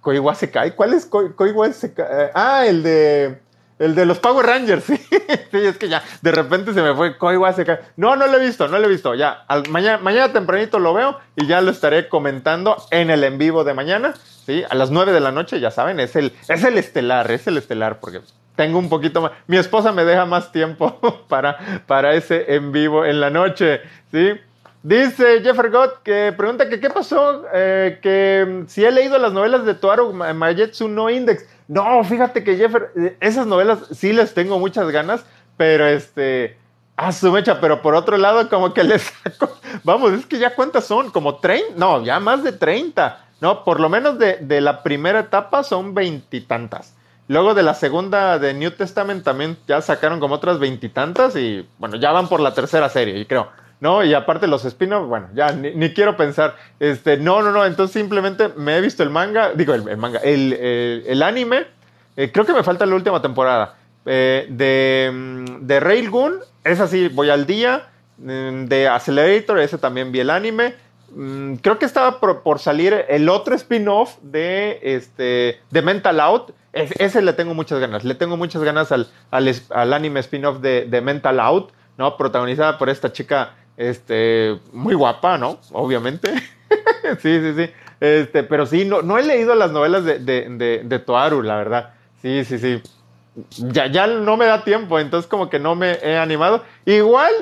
Koiwa 0.00 0.34
Sekai. 0.34 0.74
¿Cuál 0.74 0.94
es 0.94 1.06
Koi, 1.06 1.32
Koiwa 1.34 1.72
Sekai? 1.72 2.30
Ah, 2.34 2.66
el 2.66 2.82
de 2.82 3.38
el 3.78 3.94
de 3.94 4.06
los 4.06 4.18
Power 4.18 4.44
Rangers, 4.44 4.84
sí. 4.86 5.00
es 5.52 5.78
que 5.78 5.88
ya, 5.88 6.02
de 6.20 6.32
repente 6.32 6.74
se 6.74 6.82
me 6.82 6.94
fue 6.94 7.16
Koiwa 7.16 7.52
Sekai. 7.52 7.78
No, 7.96 8.16
no 8.16 8.26
lo 8.26 8.38
he 8.38 8.44
visto, 8.44 8.66
no 8.68 8.78
lo 8.78 8.86
he 8.86 8.90
visto. 8.90 9.14
Ya, 9.14 9.44
mañana, 9.70 9.98
mañana 9.98 10.32
tempranito 10.32 10.78
lo 10.78 10.94
veo 10.94 11.18
y 11.36 11.46
ya 11.46 11.60
lo 11.60 11.70
estaré 11.70 12.08
comentando 12.08 12.76
en 12.90 13.10
el 13.10 13.22
en 13.24 13.38
vivo 13.38 13.64
de 13.64 13.74
mañana. 13.74 14.14
Sí, 14.46 14.64
a 14.68 14.74
las 14.74 14.90
9 14.90 15.12
de 15.12 15.20
la 15.20 15.30
noche, 15.30 15.60
ya 15.60 15.70
saben, 15.70 16.00
es 16.00 16.16
el, 16.16 16.32
es 16.48 16.64
el 16.64 16.78
estelar, 16.78 17.30
es 17.30 17.46
el 17.46 17.58
estelar, 17.58 18.00
porque 18.00 18.20
tengo 18.58 18.80
un 18.80 18.88
poquito 18.88 19.20
más. 19.20 19.30
Mi 19.46 19.56
esposa 19.56 19.92
me 19.92 20.04
deja 20.04 20.26
más 20.26 20.50
tiempo 20.50 20.98
para, 21.28 21.80
para 21.86 22.14
ese 22.14 22.56
en 22.56 22.72
vivo 22.72 23.04
en 23.04 23.20
la 23.20 23.30
noche, 23.30 23.82
¿sí? 24.10 24.32
Dice 24.82 25.42
Jeffer 25.42 25.70
Gott 25.70 26.02
que 26.02 26.34
pregunta 26.36 26.68
que 26.68 26.80
qué 26.80 26.90
pasó, 26.90 27.44
eh, 27.54 28.00
que 28.02 28.64
si 28.66 28.84
he 28.84 28.90
leído 28.90 29.16
las 29.18 29.32
novelas 29.32 29.64
de 29.64 29.74
Toaru 29.74 30.12
Majetsu 30.12 30.88
no 30.88 31.08
Index. 31.08 31.46
No, 31.68 32.02
fíjate 32.02 32.42
que 32.42 32.56
Jeffer, 32.56 33.16
esas 33.20 33.46
novelas 33.46 33.78
sí 33.92 34.12
les 34.12 34.34
tengo 34.34 34.58
muchas 34.58 34.90
ganas, 34.90 35.24
pero 35.56 35.86
este, 35.86 36.56
a 36.96 37.12
su 37.12 37.30
mecha, 37.30 37.60
pero 37.60 37.80
por 37.80 37.94
otro 37.94 38.16
lado 38.16 38.48
como 38.48 38.74
que 38.74 38.82
les 38.90 39.02
saco, 39.02 39.56
vamos, 39.84 40.14
es 40.14 40.26
que 40.26 40.40
ya 40.40 40.56
cuántas 40.56 40.84
son, 40.84 41.12
como 41.12 41.36
30, 41.36 41.74
no, 41.76 42.02
ya 42.04 42.18
más 42.18 42.42
de 42.42 42.50
30, 42.50 43.24
no, 43.40 43.62
por 43.62 43.78
lo 43.78 43.88
menos 43.88 44.18
de, 44.18 44.38
de 44.38 44.60
la 44.60 44.82
primera 44.82 45.20
etapa 45.20 45.62
son 45.62 45.94
veintitantas. 45.94 46.97
Luego 47.28 47.54
de 47.54 47.62
la 47.62 47.74
segunda 47.74 48.38
de 48.38 48.54
New 48.54 48.70
Testament 48.72 49.22
también 49.22 49.56
ya 49.66 49.80
sacaron 49.80 50.18
como 50.18 50.34
otras 50.34 50.58
veintitantas 50.58 51.36
y 51.36 51.66
bueno, 51.78 51.96
ya 51.96 52.10
van 52.10 52.28
por 52.28 52.40
la 52.40 52.54
tercera 52.54 52.88
serie, 52.88 53.18
y 53.18 53.26
creo. 53.26 53.50
¿no? 53.80 54.02
Y 54.02 54.12
aparte 54.12 54.48
los 54.48 54.64
spin-offs, 54.64 55.08
bueno, 55.08 55.28
ya 55.34 55.52
ni, 55.52 55.92
quiero 55.92 56.16
pensar. 56.16 56.56
Este, 56.80 57.16
no, 57.16 57.42
no, 57.42 57.52
no, 57.52 57.64
entonces 57.64 57.94
simplemente 57.94 58.48
me 58.56 58.76
he 58.76 58.80
visto 58.80 59.02
el 59.02 59.10
manga, 59.10 59.52
digo, 59.52 59.72
el, 59.72 59.96
manga, 59.96 60.18
el, 60.18 60.52
el, 60.54 61.04
el 61.06 61.22
anime, 61.22 61.66
eh, 62.16 62.32
creo 62.32 62.44
que 62.44 62.52
me 62.52 62.64
falta 62.64 62.84
la 62.86 62.96
última 62.96 63.22
temporada. 63.22 63.76
Eh, 64.04 64.46
de, 64.48 65.44
de 65.60 65.80
Railgun, 65.80 66.40
esa 66.64 66.88
sí, 66.88 67.08
voy 67.08 67.30
al 67.30 67.46
día. 67.46 67.90
De 68.16 68.88
Accelerator, 68.88 69.60
ese 69.60 69.78
también 69.78 70.10
vi 70.10 70.18
el 70.18 70.30
anime. 70.30 70.74
Creo 71.62 71.78
que 71.78 71.86
estaba 71.86 72.20
por, 72.20 72.58
salir 72.58 73.04
el 73.08 73.28
otro 73.28 73.54
spin-off 73.54 74.16
de, 74.22 74.78
este, 74.82 75.60
de 75.70 75.82
Mental 75.82 76.20
Out. 76.20 76.52
Es, 76.72 76.92
ese 77.00 77.22
le 77.22 77.32
tengo 77.32 77.54
muchas 77.54 77.80
ganas. 77.80 78.04
Le 78.04 78.14
tengo 78.14 78.36
muchas 78.36 78.62
ganas 78.62 78.92
al, 78.92 79.08
al, 79.30 79.52
al 79.70 79.92
anime 79.92 80.20
spin-off 80.20 80.60
de, 80.60 80.84
de 80.84 81.00
Mental 81.00 81.40
Out, 81.40 81.72
¿no? 81.96 82.16
Protagonizada 82.16 82.78
por 82.78 82.90
esta 82.90 83.12
chica 83.12 83.54
este, 83.78 84.58
muy 84.72 84.94
guapa, 84.94 85.38
¿no? 85.38 85.58
Obviamente. 85.72 86.34
sí, 87.20 87.40
sí, 87.40 87.54
sí. 87.56 87.70
Este, 88.00 88.42
pero 88.42 88.66
sí, 88.66 88.84
no, 88.84 89.02
no 89.02 89.18
he 89.18 89.24
leído 89.24 89.54
las 89.54 89.70
novelas 89.72 90.04
de, 90.04 90.18
de, 90.18 90.46
de, 90.50 90.82
de, 90.84 90.98
Toaru, 90.98 91.42
la 91.42 91.56
verdad. 91.56 91.94
Sí, 92.20 92.44
sí, 92.44 92.58
sí. 92.58 92.82
Ya, 93.58 93.86
ya 93.86 94.06
no 94.06 94.36
me 94.36 94.46
da 94.46 94.64
tiempo, 94.64 94.98
entonces 94.98 95.28
como 95.28 95.48
que 95.48 95.58
no 95.58 95.74
me 95.74 95.92
he 96.02 96.16
animado. 96.16 96.64
Igual, 96.84 97.32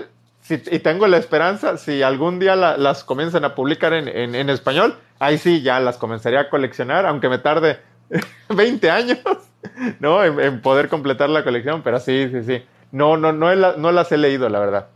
y 0.51 0.79
tengo 0.79 1.07
la 1.07 1.17
esperanza, 1.17 1.77
si 1.77 2.03
algún 2.03 2.39
día 2.39 2.57
la, 2.57 2.77
las 2.77 3.05
comienzan 3.05 3.45
a 3.45 3.55
publicar 3.55 3.93
en, 3.93 4.09
en, 4.35 4.51
español, 4.51 4.97
ahí 5.19 5.39
sí 5.39 5.63
ya 5.63 5.81
las 5.81 5.97
comenzaría 5.97 6.41
a 6.41 6.49
coleccionar, 6.51 7.07
aunque 7.07 7.29
me 7.29 7.39
tarde 7.39 7.81
20 8.49 8.91
años, 8.91 9.19
¿no? 10.01 10.23
En, 10.25 10.61
poder 10.63 10.89
completar 10.89 11.31
la 11.31 11.43
colección, 11.43 11.83
pero 11.83 11.99
sí, 11.99 12.29
sí, 12.31 12.43
sí. 12.45 12.65
No, 12.93 13.17
no, 13.17 13.33
no, 13.33 13.55
no 13.77 13.93
las 13.93 14.13
he 14.13 14.17
leído, 14.17 14.49
la 14.49 14.61
verdad. 14.61 14.87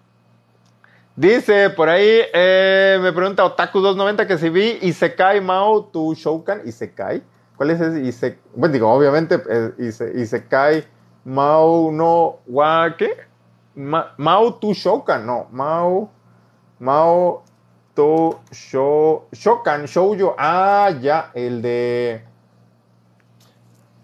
Dice 1.17 1.71
por 1.71 1.89
ahí, 1.89 2.23
eh, 2.33 2.99
me 3.03 3.13
pregunta 3.13 3.45
Otaku290 3.45 4.27
que 4.27 4.39
si 4.39 4.49
vi 4.49 4.79
Isekai 4.81 5.41
Mao 5.41 5.85
tu 5.85 6.15
Shoukan. 6.15 6.63
Isekai. 6.65 7.23
¿Cuál 7.57 7.71
es 7.71 7.81
ese? 7.81 8.39
Bueno, 8.55 8.73
digo, 8.73 8.91
obviamente 8.91 9.43
eh, 9.51 9.73
Ise, 9.79 10.13
Isekai 10.15 10.85
Mao 11.25 11.91
no 11.93 12.39
wa 12.47 12.95
¿qué? 12.97 13.11
Ma, 13.75 14.15
Mao 14.17 14.55
tu 14.55 14.75
Shoukan, 14.75 15.25
no. 15.25 15.49
Mao 15.51 16.11
Mao 16.81 17.45
tu 17.95 18.39
Shou, 18.53 19.29
Shokan, 19.33 19.87
Shoujo. 19.87 20.35
Ah, 20.39 20.91
ya, 21.01 21.31
el 21.35 21.61
de... 21.63 22.25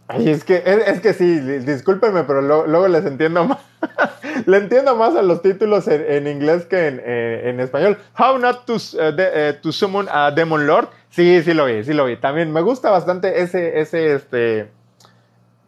Ay, 0.08 0.28
es 0.28 0.44
que, 0.44 0.62
es, 0.64 0.86
es 0.86 1.00
que 1.00 1.12
sí, 1.14 1.40
discúlpenme, 1.40 2.22
pero 2.24 2.40
luego 2.40 2.86
les 2.86 3.04
entiendo 3.04 3.44
más. 3.44 3.58
le 4.46 4.58
entiendo 4.58 4.94
más 4.94 5.16
a 5.16 5.22
los 5.22 5.42
títulos 5.42 5.88
en, 5.88 6.28
inglés 6.28 6.64
que 6.66 6.86
en, 6.86 7.02
eh, 7.04 7.48
en, 7.48 7.58
español. 7.58 7.98
How 8.16 8.38
not 8.38 8.66
to, 8.66 8.74
uh, 8.74 9.60
to 9.60 9.72
summon 9.72 10.06
a 10.10 10.30
Demon 10.30 10.66
Lord. 10.66 10.88
Sí, 11.10 11.42
sí 11.42 11.54
lo 11.54 11.64
vi, 11.64 11.82
sí 11.82 11.92
lo 11.92 12.04
vi. 12.04 12.16
También 12.16 12.52
me 12.52 12.60
gusta 12.60 12.90
bastante 12.90 13.40
ese, 13.40 13.80
ese, 13.80 14.14
este, 14.14 14.70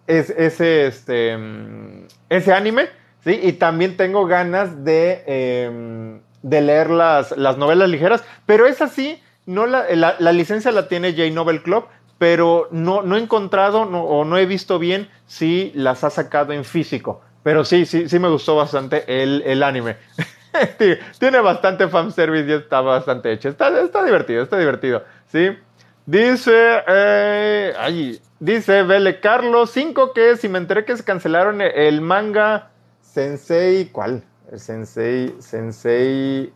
ese, 0.06 0.86
este, 0.86 1.36
mm, 1.36 2.06
ese 2.28 2.52
anime, 2.52 2.90
Y 3.34 3.52
también 3.54 3.96
tengo 3.96 4.26
ganas 4.26 4.84
de, 4.84 5.22
em, 5.26 6.20
de 6.42 6.60
leer 6.60 6.90
las, 6.90 7.36
las 7.36 7.58
novelas 7.58 7.88
ligeras, 7.88 8.24
pero 8.46 8.66
es 8.66 8.80
así, 8.80 9.20
no 9.46 9.66
la, 9.66 9.86
la, 9.90 10.32
licencia 10.32 10.70
la 10.72 10.88
tiene 10.88 11.12
J 11.12 11.30
Novel 11.30 11.62
Club, 11.62 11.86
pero 12.18 12.68
no, 12.70 13.02
no 13.02 13.16
he 13.16 13.20
encontrado 13.20 13.82
o 13.82 14.24
no 14.24 14.38
he 14.38 14.46
visto 14.46 14.78
bien 14.78 15.08
si 15.26 15.72
las 15.74 16.04
ha 16.04 16.10
sacado 16.10 16.52
en 16.52 16.64
físico. 16.64 17.22
Pero 17.42 17.64
sí, 17.64 17.86
sí, 17.86 18.08
sí 18.08 18.18
me 18.18 18.28
gustó 18.28 18.56
bastante 18.56 19.04
el, 19.22 19.42
el 19.46 19.62
anime. 19.62 19.96
Tiene 21.18 21.40
bastante 21.40 21.88
fanservice 21.88 22.48
y 22.48 22.52
está 22.52 22.80
bastante 22.80 23.32
hecho. 23.32 23.48
Está, 23.48 23.68
está 23.80 24.04
divertido, 24.04 24.42
está 24.42 24.58
divertido. 24.58 25.04
¿sí? 25.30 25.56
Dice, 26.04 26.82
eh, 26.88 28.18
dice 28.40 28.82
Vele 28.82 29.20
Carlos 29.20 29.70
5 29.70 30.12
que 30.12 30.36
si 30.36 30.48
me 30.48 30.58
enteré 30.58 30.84
que 30.84 30.96
se 30.96 31.04
cancelaron 31.04 31.60
el 31.60 32.00
manga 32.00 32.70
Sensei, 33.12 33.88
¿cuál? 33.90 34.22
El 34.52 34.60
Sensei, 34.60 35.34
Sensei, 35.40 36.52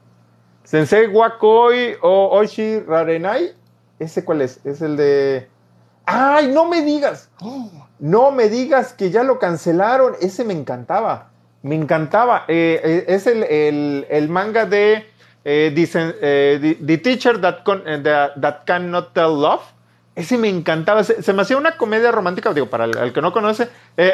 Sensei 0.64 1.06
Wakoi 1.08 1.96
o 2.02 2.28
Oshi 2.38 2.80
Rarenai. 2.80 3.54
¿Ese 3.98 4.24
cuál 4.24 4.42
es? 4.42 4.60
Es 4.64 4.82
el 4.82 4.96
de... 4.96 5.48
¡Ay, 6.04 6.48
no 6.48 6.66
me 6.66 6.82
digas! 6.82 7.30
No 7.98 8.32
me 8.32 8.48
digas 8.48 8.92
que 8.92 9.10
ya 9.10 9.22
lo 9.22 9.38
cancelaron. 9.38 10.14
Ese 10.20 10.44
me 10.44 10.52
encantaba. 10.52 11.30
Me 11.62 11.74
encantaba. 11.74 12.44
Eh, 12.48 12.80
eh, 12.82 13.04
es 13.08 13.26
el, 13.26 13.44
el, 14.08 14.28
manga 14.28 14.66
de 14.66 15.06
eh, 15.44 15.74
eh 15.74 16.76
the, 16.80 16.98
Teacher 16.98 17.40
that, 17.40 17.64
that, 17.64 18.64
Cannot 18.66 19.14
Tell 19.14 19.40
Love. 19.40 19.62
Ese 20.14 20.36
me 20.38 20.48
encantaba. 20.48 21.04
Se, 21.04 21.32
me 21.32 21.42
hacía 21.42 21.56
una 21.56 21.76
comedia 21.76 22.12
romántica. 22.12 22.52
Digo, 22.52 22.66
para 22.66 22.84
el, 22.84 23.12
que 23.12 23.22
no 23.22 23.32
conoce, 23.32 23.68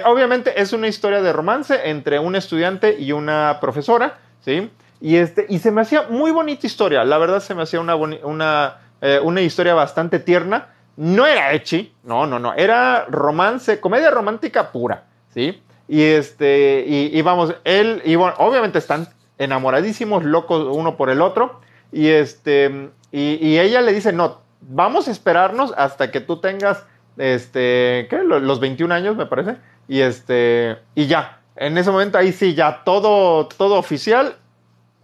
obviamente 0.04 0.60
es 0.60 0.72
una 0.72 0.88
historia 0.88 1.22
de 1.22 1.32
romance 1.32 1.90
entre 1.90 2.18
un 2.18 2.36
estudiante 2.36 2.96
y 2.98 3.12
una 3.12 3.58
profesora. 3.60 4.18
¿Sí? 4.44 4.70
Y, 5.00 5.16
este, 5.16 5.46
y 5.48 5.58
se 5.58 5.70
me 5.70 5.80
hacía 5.80 6.04
muy 6.08 6.30
bonita 6.30 6.66
historia. 6.66 7.04
La 7.04 7.18
verdad, 7.18 7.40
se 7.40 7.54
me 7.54 7.62
hacía 7.62 7.80
una, 7.80 7.96
una, 7.96 8.78
una 9.22 9.40
historia 9.40 9.74
bastante 9.74 10.18
tierna 10.20 10.68
no 10.98 11.28
era 11.28 11.52
echi, 11.52 11.94
no, 12.02 12.26
no, 12.26 12.40
no, 12.40 12.54
era 12.54 13.06
romance, 13.08 13.78
comedia 13.78 14.10
romántica 14.10 14.72
pura, 14.72 15.04
¿sí? 15.32 15.62
Y 15.86 16.02
este, 16.02 16.84
y, 16.86 17.22
vamos, 17.22 17.54
él, 17.62 18.02
y 18.04 18.16
bueno, 18.16 18.34
obviamente 18.38 18.80
están 18.80 19.08
enamoradísimos, 19.38 20.24
locos 20.24 20.66
uno 20.68 20.96
por 20.96 21.08
el 21.08 21.22
otro, 21.22 21.60
y 21.92 22.08
este, 22.08 22.90
y, 23.12 23.58
ella 23.58 23.80
le 23.80 23.92
dice, 23.92 24.12
no, 24.12 24.40
vamos 24.60 25.08
a 25.08 25.10
esperarnos 25.10 25.72
hasta 25.76 26.10
que 26.10 26.20
tú 26.20 26.40
tengas, 26.40 26.84
este, 27.16 28.06
¿qué? 28.10 28.20
Los 28.24 28.60
21 28.60 28.94
años, 28.94 29.16
me 29.16 29.26
parece, 29.26 29.56
y 29.86 30.00
este, 30.00 30.78
y 30.94 31.06
ya, 31.06 31.40
en 31.56 31.76
ese 31.78 31.90
momento 31.90 32.18
ahí 32.18 32.32
sí, 32.32 32.54
ya 32.54 32.84
todo, 32.84 33.46
todo 33.48 33.76
oficial, 33.76 34.36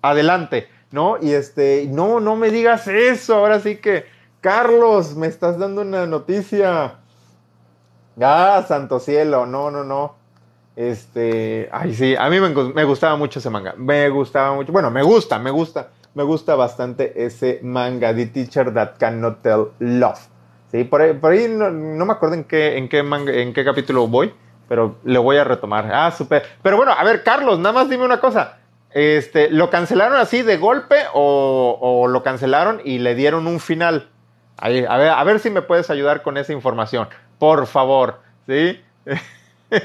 adelante, 0.03 0.69
¿no? 0.90 1.17
Y 1.21 1.33
este, 1.33 1.87
no, 1.90 2.21
no 2.21 2.37
me 2.37 2.51
digas 2.51 2.87
eso, 2.88 3.37
ahora 3.37 3.61
sí 3.61 3.77
que 3.77 4.14
Carlos, 4.45 5.17
me 5.17 5.27
estás 5.27 5.59
dando 5.59 5.81
una 5.81 6.05
noticia. 6.05 6.97
Ah, 8.21 8.62
santo 8.69 9.01
cielo, 9.01 9.47
no, 9.47 9.71
no, 9.71 9.85
no. 9.85 10.17
Este, 10.77 11.71
ay, 11.73 11.95
sí, 11.95 12.14
a 12.14 12.29
mí 12.29 12.38
me, 12.38 12.85
gustaba 12.85 13.17
mucho 13.17 13.38
ese 13.38 13.49
manga. 13.49 13.73
Me 13.79 14.07
gustaba 14.11 14.55
mucho. 14.55 14.71
Bueno, 14.71 14.90
me 14.90 15.03
gusta, 15.03 15.38
me 15.38 15.51
gusta. 15.51 15.88
Me 16.14 16.22
gusta 16.22 16.55
bastante 16.55 17.24
ese 17.24 17.61
manga, 17.62 18.14
The 18.14 18.27
Teacher 18.27 18.72
That 18.72 18.96
Cannot 18.98 19.42
Tell 19.42 19.66
Love. 19.81 20.20
Sí, 20.70 20.85
por 20.85 21.03
ahí, 21.03 21.48
no, 21.48 21.70
me 21.70 22.12
acuerdo 22.12 22.35
en 22.35 22.44
qué, 22.44 22.77
en, 22.79 22.88
qué 22.88 22.98
en 22.98 23.53
qué 23.53 23.64
capítulo 23.64 24.09
voy, 24.09 24.33
pero 24.68 24.96
le 25.05 25.18
voy 25.18 25.37
a 25.37 25.44
retomar. 25.44 25.90
Ah, 25.92 26.11
súper. 26.11 26.44
Pero 26.62 26.77
bueno, 26.77 26.92
a 26.92 27.05
ver, 27.05 27.22
Carlos, 27.22 27.59
nada 27.59 27.72
más 27.72 27.88
dime 27.88 28.05
una 28.05 28.20
cosa. 28.20 28.59
Este, 28.90 29.50
¿Lo 29.50 29.70
cancelaron 29.70 30.18
así 30.18 30.42
de 30.42 30.57
golpe 30.57 30.96
o, 31.12 31.79
o 31.81 32.09
lo 32.09 32.22
cancelaron 32.22 32.81
y 32.85 32.98
le 32.98 33.14
dieron 33.14 33.46
un 33.46 33.61
final? 33.61 34.09
a, 34.57 34.68
ver, 34.68 34.87
a 34.88 35.24
ver 35.24 35.40
si 35.40 35.50
me 35.50 35.62
puedes 35.62 35.90
ayudar 35.90 36.22
con 36.22 36.37
esa 36.37 36.53
información. 36.53 37.09
Por 37.38 37.66
favor, 37.66 38.20
¿sí? 38.46 38.81
sí, 39.70 39.81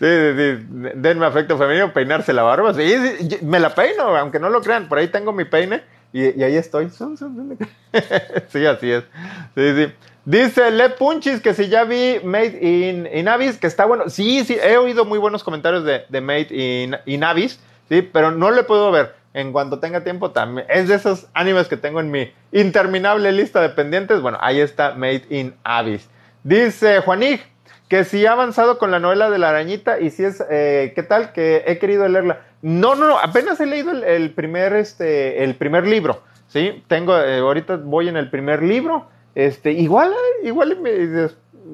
sí, 0.00 0.66
denme 0.94 1.26
afecto 1.26 1.56
femenino, 1.56 1.92
peinarse 1.92 2.32
la 2.32 2.42
barba. 2.42 2.74
Sí, 2.74 2.94
me 3.42 3.60
la 3.60 3.74
peino, 3.74 4.16
aunque 4.16 4.38
no 4.38 4.50
lo 4.50 4.60
crean. 4.60 4.88
Por 4.88 4.98
ahí 4.98 5.08
tengo 5.08 5.32
mi 5.32 5.44
peine 5.44 5.82
y, 6.12 6.42
ahí 6.42 6.56
estoy. 6.56 6.90
sí, 8.48 8.66
así 8.66 8.90
es. 8.90 9.04
Sí, 9.54 9.74
sí. 9.74 9.92
Dice 10.24 10.70
Le 10.70 10.90
Punchis 10.90 11.40
que 11.40 11.54
si 11.54 11.68
ya 11.68 11.84
vi 11.84 12.20
Made 12.22 12.58
in, 12.60 13.08
in, 13.12 13.28
Abyss, 13.28 13.58
que 13.58 13.66
está 13.66 13.86
bueno. 13.86 14.08
Sí, 14.08 14.44
sí, 14.44 14.58
he 14.62 14.76
oído 14.76 15.04
muy 15.04 15.18
buenos 15.18 15.42
comentarios 15.42 15.84
de, 15.84 16.04
de 16.08 16.20
Made 16.20 16.48
in, 16.50 16.96
in 17.06 17.24
Abyss, 17.24 17.58
sí, 17.88 18.02
pero 18.02 18.30
no 18.30 18.50
le 18.50 18.62
puedo 18.62 18.90
ver 18.92 19.14
en 19.32 19.52
cuanto 19.52 19.78
tenga 19.78 20.04
tiempo 20.04 20.30
también. 20.30 20.66
Es 20.68 20.88
de 20.88 20.96
esos 20.96 21.26
animes 21.32 21.68
que 21.68 21.76
tengo 21.76 22.00
en 22.00 22.10
mi 22.10 22.32
interminable 22.52 23.32
lista 23.32 23.60
de 23.60 23.70
pendientes. 23.70 24.20
Bueno, 24.20 24.38
ahí 24.40 24.60
está 24.60 24.94
Made 24.94 25.24
in 25.30 25.54
Abyss. 25.64 26.08
Dice 26.42 27.00
Juanig 27.00 27.40
que 27.90 28.04
si 28.04 28.24
ha 28.24 28.32
avanzado 28.32 28.78
con 28.78 28.92
la 28.92 29.00
novela 29.00 29.30
de 29.30 29.38
la 29.38 29.48
arañita 29.48 29.98
y 29.98 30.10
si 30.10 30.24
es, 30.24 30.42
eh, 30.48 30.92
¿qué 30.94 31.02
tal? 31.02 31.32
Que 31.32 31.64
he 31.66 31.78
querido 31.80 32.08
leerla. 32.08 32.42
No, 32.62 32.94
no, 32.94 33.08
no, 33.08 33.18
apenas 33.18 33.60
he 33.60 33.66
leído 33.66 33.90
el, 33.90 34.30
primer, 34.30 34.74
este, 34.74 35.42
el 35.42 35.56
primer 35.56 35.88
libro, 35.88 36.22
¿sí? 36.46 36.84
Tengo, 36.86 37.18
eh, 37.18 37.40
ahorita 37.40 37.78
voy 37.78 38.08
en 38.08 38.16
el 38.16 38.30
primer 38.30 38.62
libro, 38.62 39.08
este, 39.34 39.72
igual, 39.72 40.14
igual, 40.44 40.78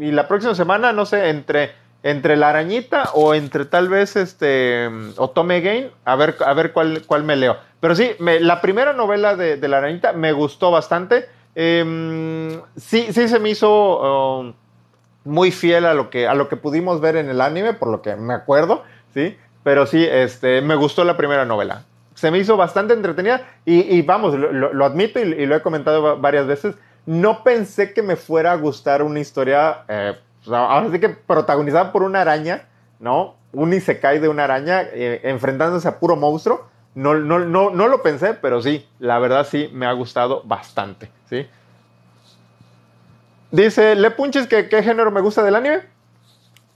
y 0.00 0.11
la 0.11 0.26
próxima 0.26 0.55
semana, 0.55 0.94
no 0.94 1.05
sé, 1.05 1.29
entre 1.29 1.70
entre 2.02 2.37
la 2.37 2.50
arañita 2.50 3.11
o 3.14 3.35
entre 3.35 3.64
tal 3.64 3.88
vez 3.88 4.14
este 4.14 4.88
Otome 5.16 5.61
Game, 5.61 5.90
a 6.05 6.14
ver, 6.14 6.37
a 6.46 6.55
ver 6.55 6.72
cuál, 6.72 7.02
cuál 7.05 7.24
me 7.24 7.35
leo. 7.35 7.57
Pero 7.81 7.96
sí, 7.96 8.12
la 8.18 8.61
primera 8.61 8.92
novela 8.92 9.35
de, 9.35 9.57
la 9.68 9.79
arañita 9.79 10.12
me 10.12 10.33
gustó 10.33 10.70
bastante. 10.70 11.29
Em, 11.57 12.61
sí, 12.76 13.09
sí 13.11 13.29
se 13.29 13.40
me 13.40 13.50
hizo 13.50 14.38
um, 14.38 14.55
muy 15.27 15.51
fiel 15.51 15.85
a 15.85 15.95
lo, 15.95 16.09
que, 16.09 16.27
a 16.27 16.35
lo 16.35 16.49
que 16.49 16.57
pudimos 16.57 17.01
ver 17.01 17.17
en 17.17 17.29
el 17.29 17.41
anime, 17.41 17.75
por 17.75 17.89
lo 17.89 18.01
que 18.01 18.17
me 18.17 18.33
acuerdo, 18.33 18.85
¿sí? 19.12 19.37
Pero 19.62 19.87
sí, 19.87 20.07
este, 20.09 20.62
me 20.62 20.77
gustó 20.77 21.05
la 21.05 21.17
primera 21.17 21.45
novela. 21.45 21.85
Se 22.15 22.31
me 22.31 22.39
hizo 22.39 22.57
bastante 22.57 22.95
entretenida 22.95 23.43
y, 23.65 24.01
vamos, 24.03 24.35
lo, 24.35 24.85
admito 24.85 25.21
y, 25.21 25.45
lo 25.45 25.57
he 25.57 25.61
comentado 25.61 26.19
varias 26.19 26.47
veces. 26.47 26.77
No 27.05 27.45
pensé 27.45 27.93
que 27.93 28.03
me 28.03 28.17
fuera 28.17 28.53
a 28.53 28.57
gustar 28.57 29.03
una 29.03 29.21
historia 29.21 29.85
eh, 29.89 30.15
ahora 30.49 30.91
sí 30.91 30.99
que 30.99 31.09
protagonizada 31.09 31.93
por 31.93 32.03
una 32.03 32.21
araña, 32.21 32.62
¿no? 33.01 33.35
Un 33.53 33.73
Isekai 33.73 34.19
de 34.19 34.29
una 34.29 34.45
araña 34.45 34.83
eh, 34.83 35.21
enfrentándose 35.25 35.89
a 35.89 35.99
puro 35.99 36.17
monstruo. 36.17 36.69
No, 36.95 37.15
no, 37.15 37.39
no, 37.41 37.71
no 37.71 37.89
lo 37.89 38.03
pensé, 38.03 38.35
pero 38.35 38.62
sí, 38.62 38.89
la 38.99 39.19
verdad 39.19 39.47
sí 39.47 39.69
me 39.73 39.87
ha 39.87 39.93
gustado 39.93 40.43
bastante, 40.45 41.11
¿sí? 41.29 41.47
Dice 43.57 43.95
Le 43.95 44.11
Punches 44.11 44.47
qué 44.47 44.83
género 44.83 45.11
me 45.11 45.23
gusta 45.23 45.42
del 45.42 45.55
anime. 45.55 45.81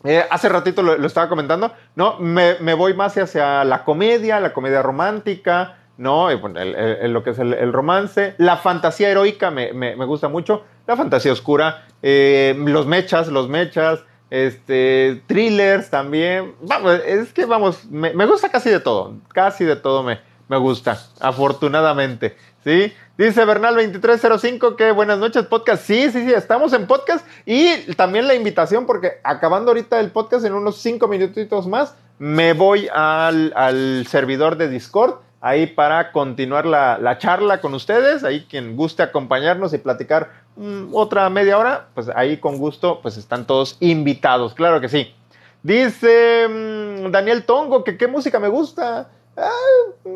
Eh, 0.02 0.24
hace 0.30 0.48
ratito 0.48 0.82
lo, 0.82 1.06
estaba 1.06 1.28
comentando, 1.28 1.74
¿no? 1.94 2.16
Me, 2.18 2.54
voy 2.72 2.94
más 2.94 3.18
hacia 3.18 3.64
la 3.64 3.84
comedia, 3.84 4.40
la 4.40 4.54
comedia 4.54 4.80
romántica, 4.80 5.76
¿no? 5.98 6.30
lo 6.30 7.22
que 7.22 7.30
es 7.30 7.38
el, 7.38 7.72
romance. 7.74 8.34
La 8.38 8.56
fantasía 8.56 9.10
heroica 9.10 9.50
me, 9.50 9.74
me, 9.74 10.04
gusta 10.06 10.28
mucho. 10.28 10.64
La 10.86 10.96
fantasía 10.96 11.32
oscura. 11.32 11.84
Eh, 12.00 12.54
los 12.58 12.86
mechas, 12.86 13.28
los 13.28 13.50
mechas. 13.50 14.00
Este, 14.30 15.22
thrillers 15.26 15.90
también. 15.90 16.54
Vamos, 16.62 16.98
es 17.04 17.34
que 17.34 17.44
vamos, 17.44 17.84
me, 17.90 18.24
gusta 18.24 18.48
casi 18.48 18.70
de 18.70 18.80
todo. 18.80 19.16
Casi 19.34 19.66
de 19.66 19.76
todo 19.76 20.02
me, 20.02 20.20
me 20.48 20.56
gusta, 20.56 20.98
afortunadamente. 21.20 22.38
¿Sí? 22.64 22.92
Dice 23.16 23.46
Bernal2305 23.46 24.76
que 24.76 24.92
buenas 24.92 25.18
noches, 25.18 25.46
podcast. 25.46 25.84
Sí, 25.84 26.10
sí, 26.10 26.26
sí, 26.26 26.32
estamos 26.32 26.72
en 26.72 26.86
podcast. 26.86 27.26
Y 27.46 27.94
también 27.94 28.26
la 28.26 28.34
invitación, 28.34 28.86
porque 28.86 29.18
acabando 29.24 29.70
ahorita 29.70 29.98
el 29.98 30.10
podcast 30.10 30.44
en 30.44 30.52
unos 30.52 30.76
cinco 30.76 31.08
minutitos 31.08 31.66
más, 31.66 31.94
me 32.18 32.52
voy 32.52 32.88
al, 32.92 33.52
al 33.56 34.06
servidor 34.06 34.56
de 34.56 34.68
Discord 34.68 35.14
ahí 35.40 35.66
para 35.66 36.12
continuar 36.12 36.66
la, 36.66 37.16
charla 37.18 37.60
con 37.60 37.74
ustedes. 37.74 38.24
Ahí 38.24 38.46
quien 38.48 38.76
guste 38.76 39.02
acompañarnos 39.02 39.72
y 39.72 39.78
platicar 39.78 40.30
mm, 40.56 40.94
otra 40.94 41.28
media 41.30 41.58
hora, 41.58 41.88
pues 41.94 42.08
ahí 42.14 42.36
con 42.36 42.58
gusto, 42.58 43.00
pues 43.00 43.16
están 43.16 43.46
todos 43.46 43.76
invitados, 43.80 44.54
claro 44.54 44.80
que 44.80 44.88
sí. 44.88 45.14
Dice 45.62 46.46
mm, 46.48 47.10
Daniel 47.10 47.44
Tongo 47.44 47.84
que 47.84 47.96
qué 47.96 48.06
música 48.06 48.38
me 48.38 48.48
gusta. 48.48 49.08
Ah, 49.40 50.10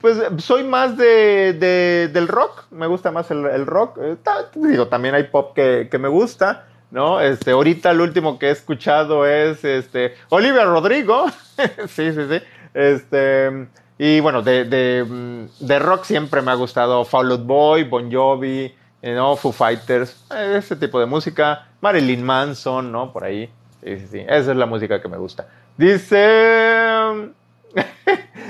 pues 0.00 0.18
soy 0.38 0.64
más 0.64 0.96
de, 0.96 2.08
del 2.12 2.28
rock, 2.28 2.64
me 2.70 2.86
gusta 2.86 3.10
más 3.10 3.30
el, 3.30 3.66
rock. 3.66 3.98
Eh, 4.00 4.16
digo, 4.54 4.88
también 4.88 5.14
hay 5.14 5.24
pop 5.24 5.54
que, 5.54 5.88
me 5.98 6.08
gusta. 6.08 6.66
¿no? 6.90 7.20
Este, 7.20 7.50
ahorita 7.50 7.90
el 7.90 8.00
último 8.00 8.38
que 8.38 8.46
he 8.46 8.50
escuchado 8.50 9.26
es 9.26 9.64
este, 9.64 10.14
Olivia 10.30 10.64
Rodrigo. 10.64 11.26
sí, 11.88 12.12
sí, 12.12 12.26
sí. 12.28 12.40
Este, 12.72 13.68
y 13.98 14.20
bueno, 14.20 14.42
de, 14.42 14.64
de 14.64 15.78
rock 15.78 16.04
siempre 16.04 16.40
me 16.40 16.50
ha 16.50 16.54
gustado 16.54 17.04
Fall 17.04 17.30
Out 17.32 17.44
Boy, 17.44 17.84
Bon 17.84 18.10
Jovi, 18.10 18.74
eh, 19.00 19.14
¿no? 19.14 19.36
Foo 19.36 19.52
Fighters, 19.52 20.24
eh, 20.34 20.56
ese 20.58 20.76
tipo 20.76 20.98
de 20.98 21.06
música. 21.06 21.68
Marilyn 21.80 22.22
Manson, 22.22 22.90
¿no? 22.90 23.12
Por 23.12 23.24
ahí. 23.24 23.48
Sí, 23.82 23.96
sí, 23.98 24.06
sí. 24.10 24.18
Esa 24.20 24.50
es 24.50 24.56
la 24.56 24.66
música 24.66 25.00
que 25.00 25.08
me 25.08 25.16
gusta. 25.16 25.46
Dice. 25.76 27.30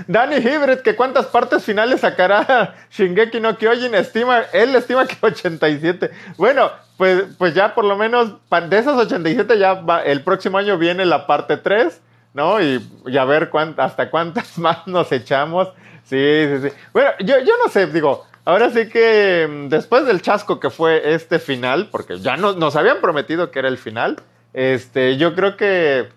Danny 0.07 0.37
Hybrid, 0.37 0.78
que 0.78 0.96
cuántas 0.96 1.26
partes 1.26 1.64
finales 1.64 2.00
sacará 2.00 2.74
Shingeki 2.90 3.40
no 3.40 3.57
Kyojin, 3.57 3.94
estima, 3.94 4.42
él 4.52 4.74
estima 4.74 5.07
que 5.07 5.16
87. 5.20 6.11
Bueno, 6.37 6.70
pues, 6.96 7.24
pues 7.37 7.54
ya 7.54 7.74
por 7.74 7.85
lo 7.85 7.96
menos 7.96 8.35
de 8.50 8.78
esas 8.78 8.96
87 8.96 9.59
ya 9.59 9.74
va, 9.74 10.02
el 10.02 10.22
próximo 10.22 10.59
año 10.59 10.78
viene 10.78 11.04
la 11.04 11.26
parte 11.26 11.57
3, 11.57 12.00
¿no? 12.35 12.61
Y, 12.61 12.81
y 13.07 13.16
a 13.18 13.24
ver 13.24 13.50
hasta 13.76 14.11
cuántas 14.11 14.59
más 14.59 14.87
nos 14.87 15.12
echamos. 15.12 15.68
Sí, 16.04 16.16
sí, 16.16 16.68
sí. 16.68 16.76
Bueno, 16.92 17.11
yo, 17.20 17.38
yo 17.40 17.52
no 17.62 17.70
sé, 17.70 17.87
digo, 17.87 18.26
ahora 18.46 18.70
sí 18.70 18.88
que 18.88 19.46
mm, 19.48 19.68
después 19.68 20.07
del 20.07 20.22
chasco 20.22 20.59
que 20.59 20.70
fue 20.70 21.14
este 21.14 21.38
final, 21.38 21.88
porque 21.90 22.18
ya 22.18 22.37
no, 22.38 22.54
nos 22.54 22.76
habían 22.76 23.02
prometido 23.02 23.50
que 23.50 23.59
era 23.59 23.68
el 23.68 23.76
final, 23.76 24.16
este, 24.54 25.18
yo 25.18 25.35
creo 25.35 25.57
que 25.59 26.09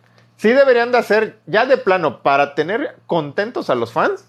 sí 0.41 0.49
deberían 0.49 0.91
de 0.91 0.97
hacer, 0.97 1.37
ya 1.45 1.67
de 1.67 1.77
plano, 1.77 2.23
para 2.23 2.55
tener 2.55 2.95
contentos 3.05 3.69
a 3.69 3.75
los 3.75 3.91
fans, 3.91 4.27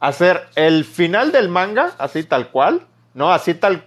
hacer 0.00 0.40
el 0.54 0.86
final 0.86 1.32
del 1.32 1.50
manga, 1.50 1.90
así 1.98 2.24
tal 2.24 2.48
cual, 2.48 2.86
¿no? 3.12 3.30
Así 3.30 3.52
tal 3.52 3.84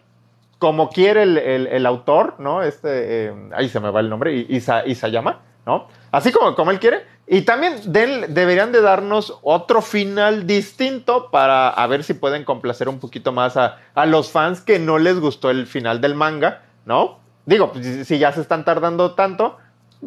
como 0.59 0.91
quiere 0.91 1.23
el, 1.23 1.85
autor, 1.87 2.35
¿no? 2.37 2.61
Este, 2.61 3.25
eh, 3.25 3.33
ahí 3.55 3.69
se 3.69 3.79
me 3.79 3.89
va 3.89 4.01
el 4.01 4.09
nombre, 4.11 4.35
Isa, 4.49 4.85
Isayama, 4.85 5.41
¿no? 5.65 5.87
Así 6.11 6.31
como, 6.31 6.53
como 6.53 6.69
él 6.69 6.79
quiere. 6.79 7.07
Y 7.25 7.41
también 7.41 7.91
deberían 7.91 8.71
de 8.71 8.81
darnos 8.81 9.39
otro 9.41 9.81
final 9.81 10.45
distinto 10.45 11.31
para 11.31 11.69
a 11.69 11.87
ver 11.87 12.03
si 12.03 12.13
pueden 12.13 12.43
complacer 12.43 12.87
un 12.87 12.99
poquito 12.99 13.31
más 13.31 13.57
a, 13.57 13.79
a 13.95 14.05
los 14.05 14.31
fans 14.31 14.61
que 14.61 14.77
no 14.77 14.99
les 14.99 15.19
gustó 15.19 15.49
el 15.49 15.65
final 15.65 16.01
del 16.01 16.13
manga, 16.13 16.61
¿no? 16.85 17.17
Digo, 17.47 17.71
pues, 17.71 18.07
si 18.07 18.19
ya 18.19 18.31
se 18.31 18.41
están 18.41 18.63
tardando 18.63 19.15
tanto, 19.15 19.57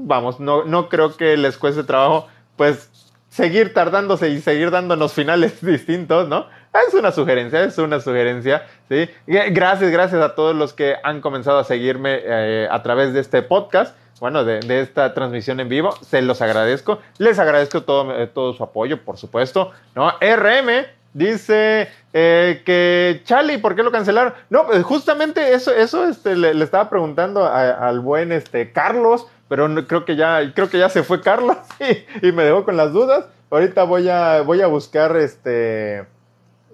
vamos, 0.05 0.39
no, 0.41 0.65
no 0.65 0.89
creo 0.89 1.17
que 1.17 1.37
les 1.37 1.57
cueste 1.57 1.85
trabajo, 1.85 2.29
pues, 2.57 2.91
seguir 3.31 3.75
tardándose 3.75 4.31
y 4.31 4.41
seguir 4.41 4.71
dándonos 4.71 5.13
finales 5.13 5.61
distintos, 5.65 6.29
¿no? 6.29 6.47
Es 6.87 6.95
una 6.95 7.11
sugerencia, 7.11 7.65
es 7.65 7.79
una 7.79 8.01
sugerencia, 8.01 8.67
¿sí? 8.89 9.09
Gracias, 9.27 9.91
gracias 9.91 10.23
a 10.23 10.35
todos 10.35 10.55
los 10.55 10.75
que 10.75 10.97
han 11.03 11.21
comenzado 11.23 11.59
a 11.59 11.65
seguirme 11.65 12.21
eh, 12.23 12.69
a 12.71 12.83
través 12.83 13.15
de 13.15 13.21
este 13.21 13.43
podcast, 13.43 13.97
bueno, 14.21 14.45
de, 14.45 14.61
esta 14.81 15.13
transmisión 15.15 15.61
en 15.61 15.69
vivo, 15.69 15.95
se 16.03 16.23
los 16.23 16.43
agradezco, 16.43 17.01
les 17.19 17.39
agradezco 17.39 17.83
todo, 17.83 18.15
eh, 18.19 18.27
todo 18.27 18.53
su 18.53 18.63
apoyo, 18.63 19.03
por 19.03 19.17
supuesto, 19.17 19.73
¿no? 19.95 20.11
RM 20.21 20.87
dice 21.17 21.89
eh, 22.13 22.63
que 22.65 23.23
Charlie, 23.25 23.57
¿por 23.57 23.75
qué 23.75 23.83
lo 23.83 23.91
cancelaron? 23.91 24.35
No, 24.51 24.67
pues 24.67 24.83
justamente 24.85 25.55
eso, 25.55 25.73
eso 25.73 26.07
este, 26.07 26.37
le, 26.37 26.63
estaba 26.63 26.91
preguntando 26.91 27.47
al 27.47 28.01
buen 28.01 28.33
este, 28.33 28.71
Carlos, 28.73 29.27
pero 29.49 29.69
creo 29.87 30.05
que 30.05 30.17
ya, 30.17 30.53
creo 30.55 30.69
que 30.69 30.79
ya 30.79 30.89
se 30.89 31.03
fue 31.03 31.21
Carlos 31.21 31.57
y, 32.23 32.33
me 32.33 32.45
dejó 32.45 32.65
con 32.65 32.77
las 32.77 32.93
dudas. 32.93 33.27
Ahorita 33.51 33.85
voy 33.85 34.09
a, 34.09 34.43
voy 34.43 34.61
a 34.61 34.67
buscar 34.67 35.17
este. 35.17 36.07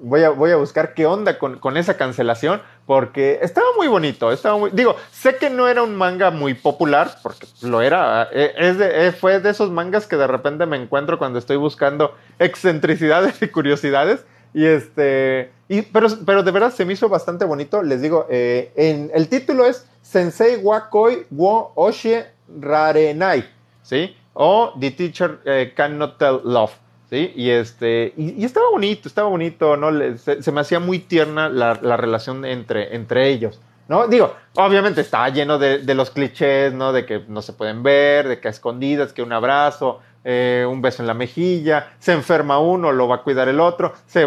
Voy 0.00 0.24
a, 0.24 0.30
voy 0.30 0.50
a 0.50 0.56
buscar 0.56 0.94
qué 0.94 1.06
onda 1.06 1.38
con, 1.38 1.76
esa 1.76 1.96
cancelación, 1.96 2.60
porque 2.86 3.38
estaba 3.40 3.68
muy 3.76 3.86
bonito, 3.86 4.32
estaba 4.32 4.58
digo, 4.72 4.96
sé 5.12 5.36
que 5.36 5.48
no 5.48 5.68
era 5.68 5.84
un 5.84 5.94
manga 5.94 6.32
muy 6.32 6.54
popular, 6.54 7.18
porque 7.22 7.46
lo 7.60 7.82
era, 7.82 8.28
eh, 8.32 8.52
es 8.56 8.78
de, 8.78 9.06
eh, 9.06 9.12
fue 9.12 9.38
de 9.38 9.50
esos 9.50 9.70
mangas 9.70 10.08
que 10.08 10.16
de 10.16 10.26
repente 10.26 10.66
me 10.66 10.76
encuentro 10.76 11.18
cuando 11.18 11.38
estoy 11.38 11.56
buscando 11.56 12.16
excentricidades 12.40 13.40
y 13.42 13.46
curiosidades, 13.46 14.24
y 14.52 14.64
este, 14.64 15.52
y, 15.68 15.82
pero, 15.82 16.08
pero 16.26 16.42
de 16.42 16.50
verdad 16.50 16.72
se 16.72 16.84
me 16.84 16.94
hizo 16.94 17.08
bastante 17.08 17.44
bonito, 17.44 17.84
les 17.84 18.02
digo, 18.02 18.26
eh, 18.28 18.72
en, 18.74 19.08
el 19.14 19.28
título 19.28 19.66
es 19.66 19.86
Sensei 20.02 20.56
Wakoi 20.56 21.26
wo 21.30 21.70
Oshie 21.76 22.26
Rarenai, 22.60 23.44
¿sí? 23.82 24.16
O 24.34 24.72
The 24.78 24.90
Teacher 24.92 25.40
eh, 25.44 25.72
Cannot 25.76 26.18
Tell 26.18 26.40
Love, 26.44 26.72
¿sí? 27.10 27.32
Y, 27.36 27.50
este, 27.50 28.14
y, 28.16 28.44
estaba 28.44 28.70
bonito, 28.70 29.08
estaba 29.08 29.28
bonito, 29.28 29.76
¿no? 29.76 29.90
Se, 30.16 30.52
me 30.52 30.60
hacía 30.60 30.80
muy 30.80 30.98
tierna 30.98 31.48
la, 31.48 31.74
relación 31.74 32.44
entre, 32.44 32.94
entre 32.94 33.28
ellos, 33.28 33.60
¿no? 33.88 34.06
Digo, 34.08 34.34
obviamente 34.54 35.00
estaba 35.00 35.28
lleno 35.28 35.58
de, 35.58 35.94
los 35.94 36.10
clichés, 36.10 36.72
¿no? 36.72 36.92
De 36.92 37.04
que 37.04 37.24
no 37.28 37.42
se 37.42 37.52
pueden 37.52 37.82
ver, 37.82 38.28
de 38.28 38.40
que 38.40 38.48
a 38.48 38.50
escondidas, 38.50 39.12
que 39.12 39.22
un 39.22 39.32
abrazo, 39.32 40.00
eh, 40.24 40.66
un 40.68 40.80
beso 40.80 41.02
en 41.02 41.08
la 41.08 41.14
mejilla, 41.14 41.92
se 41.98 42.12
enferma 42.12 42.58
uno, 42.58 42.92
lo 42.92 43.08
va 43.08 43.16
a 43.16 43.22
cuidar 43.22 43.48
el 43.48 43.60
otro, 43.60 43.92
se, 44.06 44.26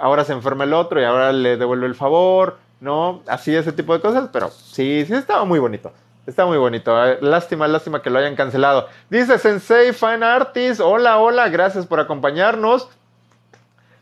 ahora 0.00 0.24
se 0.24 0.32
enferma 0.32 0.64
el 0.64 0.74
otro 0.74 1.00
y 1.00 1.04
ahora 1.04 1.32
le 1.32 1.56
devuelve 1.56 1.86
el 1.86 1.94
favor, 1.94 2.58
¿no? 2.80 3.22
Así 3.26 3.54
ese 3.54 3.72
tipo 3.72 3.94
de 3.94 4.00
cosas, 4.00 4.28
pero 4.32 4.50
sí, 4.50 5.04
sí 5.06 5.14
estaba 5.14 5.44
muy 5.44 5.58
bonito. 5.58 5.92
Está 6.26 6.44
muy 6.44 6.58
bonito. 6.58 7.06
Eh. 7.06 7.18
Lástima, 7.20 7.68
lástima 7.68 8.02
que 8.02 8.10
lo 8.10 8.18
hayan 8.18 8.34
cancelado. 8.34 8.88
Dice 9.08 9.38
Sensei 9.38 9.92
Fine 9.92 10.24
Artist. 10.24 10.80
Hola, 10.80 11.18
hola, 11.18 11.48
gracias 11.48 11.86
por 11.86 12.00
acompañarnos. 12.00 12.88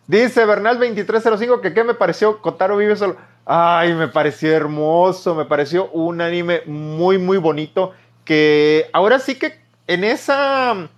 Dice 0.06 0.46
Bernal2305 0.46 1.60
que 1.60 1.74
qué 1.74 1.84
me 1.84 1.92
pareció 1.92 2.40
Kotaro 2.40 2.78
vive 2.78 2.96
solo. 2.96 3.16
Ay, 3.44 3.92
me 3.92 4.08
pareció 4.08 4.52
hermoso, 4.52 5.34
me 5.34 5.44
pareció 5.44 5.90
un 5.90 6.22
anime 6.22 6.62
muy, 6.64 7.18
muy 7.18 7.36
bonito. 7.36 7.92
Que 8.24 8.88
ahora 8.94 9.18
sí 9.18 9.38
que 9.38 9.60
en 9.86 10.02
esa, 10.02 10.88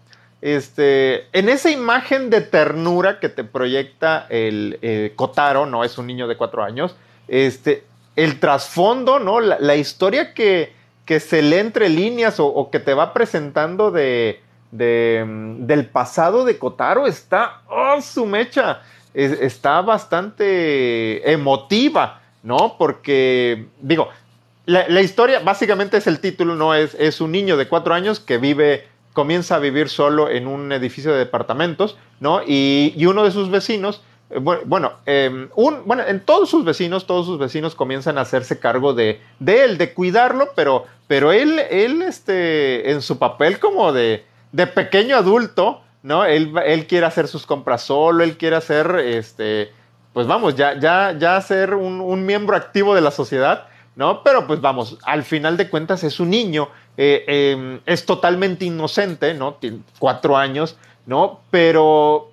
este, 0.41 1.27
en 1.37 1.49
esa 1.49 1.73
imagen 1.73 2.31
de 2.31 2.41
ternura 2.41 3.19
que 3.19 3.29
te 3.29 3.43
proyecta 3.43 4.27
el 4.29 4.79
eh, 4.81 5.13
Kotaro, 5.17 5.67
no 5.67 5.83
es 5.83 5.99
un 5.99 6.07
niño 6.07 6.29
de 6.29 6.37
cuatro 6.37 6.63
años, 6.63 6.95
este, 7.27 7.85
el 8.15 8.39
trasfondo, 8.39 9.19
¿no? 9.19 9.41
la 9.41 9.75
historia 9.75 10.33
que, 10.33 10.76
que 11.07 11.21
se 11.21 11.41
lee 11.41 11.59
entre 11.59 11.89
líneas 11.89 12.37
o, 12.39 12.69
que 12.71 12.81
te 12.81 12.93
va 12.93 13.15
presentando 13.15 13.91
de, 13.91 14.41
mm, 14.73 15.65
del 15.65 15.87
pasado 15.87 16.45
de 16.45 16.59
Kotaro 16.59 17.07
está, 17.07 17.63
oh, 17.69 18.01
su 18.03 18.27
mecha, 18.27 18.83
está 19.15 19.81
bastante 19.81 21.31
emotiva, 21.31 22.21
¿no? 22.43 22.77
Porque, 22.77 23.67
digo, 23.81 24.11
la, 24.67 25.01
historia 25.01 25.39
básicamente 25.41 25.97
es 25.97 26.09
el 26.09 26.21
título, 26.21 26.57
¿no? 26.57 26.75
Es, 26.75 26.95
es 26.95 27.21
un 27.21 27.33
niño 27.33 27.57
de 27.57 27.69
cuatro 27.69 27.95
años 27.95 28.19
que 28.19 28.37
vive, 28.37 28.89
comienza 29.13 29.55
a 29.55 29.59
vivir 29.61 29.89
solo 29.89 30.29
en 30.29 30.49
un 30.49 30.73
edificio 30.73 31.13
de 31.13 31.19
departamentos, 31.19 31.97
¿no? 32.21 32.43
Y, 32.47 32.93
uno 33.07 33.25
de 33.25 33.31
sus 33.31 33.49
vecinos 33.49 34.03
bueno, 34.65 34.93
em, 35.07 35.49
bueno, 35.55 36.03
en 36.07 36.21
todos 36.21 36.51
sus 36.51 36.65
vecinos, 36.65 37.07
todos 37.07 37.27
sus 37.27 37.39
vecinos 37.39 37.75
comienzan 37.75 38.19
a 38.19 38.23
hacerse 38.23 38.59
cargo 38.59 38.93
de, 38.93 39.21
él, 39.47 39.79
de 39.79 39.95
cuidarlo, 39.95 40.49
pero, 40.57 40.85
pero 41.07 41.33
él, 41.33 41.61
él 41.71 42.03
este, 42.03 42.91
en 42.91 43.03
su 43.03 43.19
papel 43.19 43.61
como 43.61 43.93
de, 43.93 44.25
pequeño 44.75 45.17
adulto, 45.17 45.81
¿no? 46.03 46.25
Él, 46.25 46.87
quiere 46.89 47.07
hacer 47.07 47.29
sus 47.29 47.47
compras 47.47 47.83
solo, 47.83 48.25
él 48.25 48.37
quiere 48.37 48.57
hacer, 48.57 48.97
este, 48.97 49.73
pues 50.13 50.27
vamos, 50.27 50.57
ya, 50.57 50.79
ya, 50.79 51.17
ya 51.17 51.41
ser 51.41 51.75
un, 51.75 52.01
un 52.01 52.27
miembro 52.27 52.57
activo 52.57 52.95
de 52.95 53.03
la 53.03 53.13
sociedad, 53.13 53.69
¿no? 53.97 54.23
Pero 54.23 54.47
pues 54.47 54.61
vamos, 54.61 54.99
al 55.05 55.25
final 55.25 55.57
de 55.57 55.69
cuentas 55.69 56.05
es 56.05 56.21
un 56.21 56.31
niño, 56.31 56.69
eh, 56.97 57.25
em, 57.27 57.81
es 57.87 58.07
totalmente 58.07 58.65
inocente, 58.65 59.35
¿no? 59.35 59.55
Tiene 59.55 59.81
cuatro 59.99 60.37
años, 60.37 60.77
¿no? 61.07 61.41
Pero 61.51 62.31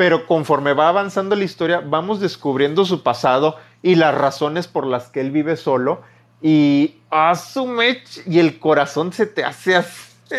pero 0.00 0.24
conforme 0.24 0.72
va 0.72 0.88
avanzando 0.88 1.36
la 1.36 1.44
historia, 1.44 1.82
vamos 1.84 2.20
descubriendo 2.20 2.86
su 2.86 3.02
pasado 3.02 3.58
y 3.82 3.96
las 3.96 4.14
razones 4.14 4.66
por 4.66 4.86
las 4.86 5.10
que 5.10 5.20
él 5.20 5.30
vive 5.30 5.56
solo. 5.56 6.00
Y 6.40 6.94
asume 7.10 8.02
y 8.24 8.38
el 8.38 8.58
corazón 8.58 9.12
se 9.12 9.26
te 9.26 9.44
hace 9.44 9.76
así. 9.76 10.00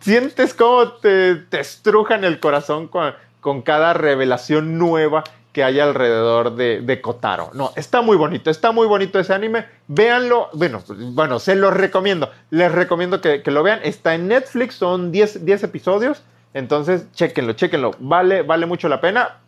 sientes 0.00 0.52
como 0.52 0.92
te, 0.92 1.36
te 1.36 1.60
estrujan 1.60 2.24
el 2.24 2.40
corazón 2.40 2.88
con, 2.88 3.62
cada 3.62 3.94
revelación 3.94 4.76
nueva 4.76 5.24
que 5.54 5.64
hay 5.64 5.80
alrededor 5.80 6.54
de, 6.54 7.00
Kotaro. 7.00 7.52
No, 7.54 7.72
está 7.76 8.02
muy 8.02 8.18
bonito, 8.18 8.50
está 8.50 8.70
muy 8.70 8.86
bonito 8.86 9.18
ese 9.18 9.32
anime. 9.32 9.64
Véanlo, 9.86 10.50
bueno, 10.52 10.82
bueno, 11.12 11.38
se 11.38 11.54
los 11.54 11.72
recomiendo. 11.72 12.30
Les 12.50 12.70
recomiendo 12.70 13.22
que, 13.22 13.40
lo 13.46 13.62
vean. 13.62 13.80
Está 13.82 14.14
en 14.14 14.28
Netflix, 14.28 14.74
son 14.74 15.10
10 15.10 15.36
episodios. 15.62 16.22
Entonces, 16.54 17.10
chéquenlo, 17.12 17.52
chéquenlo. 17.52 17.90
Vale, 17.98 18.42
vale 18.42 18.64
mucho 18.64 18.88
la 18.88 19.00
pena. 19.00 19.38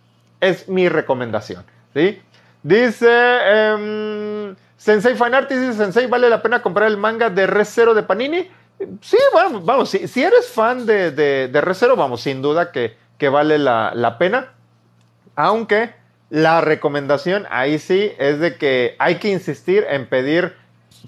Es 0.40 0.68
mi 0.68 0.88
recomendación. 0.88 1.64
¿sí? 1.94 2.20
Dice 2.62 3.08
em, 3.08 4.56
Sensei 4.76 5.14
Fanartis, 5.14 5.58
dice 5.58 5.74
Sensei, 5.74 6.08
¿vale 6.08 6.28
la 6.28 6.42
pena 6.42 6.60
comprar 6.60 6.88
el 6.88 6.96
manga 6.96 7.30
de 7.30 7.46
Recero 7.46 7.94
de 7.94 8.02
Panini? 8.02 8.50
Sí, 9.00 9.16
bueno, 9.32 9.60
vamos, 9.62 9.88
si, 9.88 10.06
si 10.08 10.22
eres 10.22 10.48
fan 10.48 10.84
de, 10.84 11.12
de, 11.12 11.60
Recero, 11.60 11.96
vamos, 11.96 12.20
sin 12.20 12.42
duda 12.42 12.72
que, 12.72 12.96
que 13.16 13.28
vale 13.30 13.58
la, 13.58 13.92
la, 13.94 14.18
pena. 14.18 14.52
Aunque 15.34 15.94
la 16.28 16.60
recomendación 16.60 17.46
ahí 17.50 17.78
sí 17.78 18.12
es 18.18 18.40
de 18.40 18.56
que 18.56 18.96
hay 18.98 19.14
que 19.16 19.28
insistir 19.28 19.86
en 19.88 20.06
pedir 20.08 20.54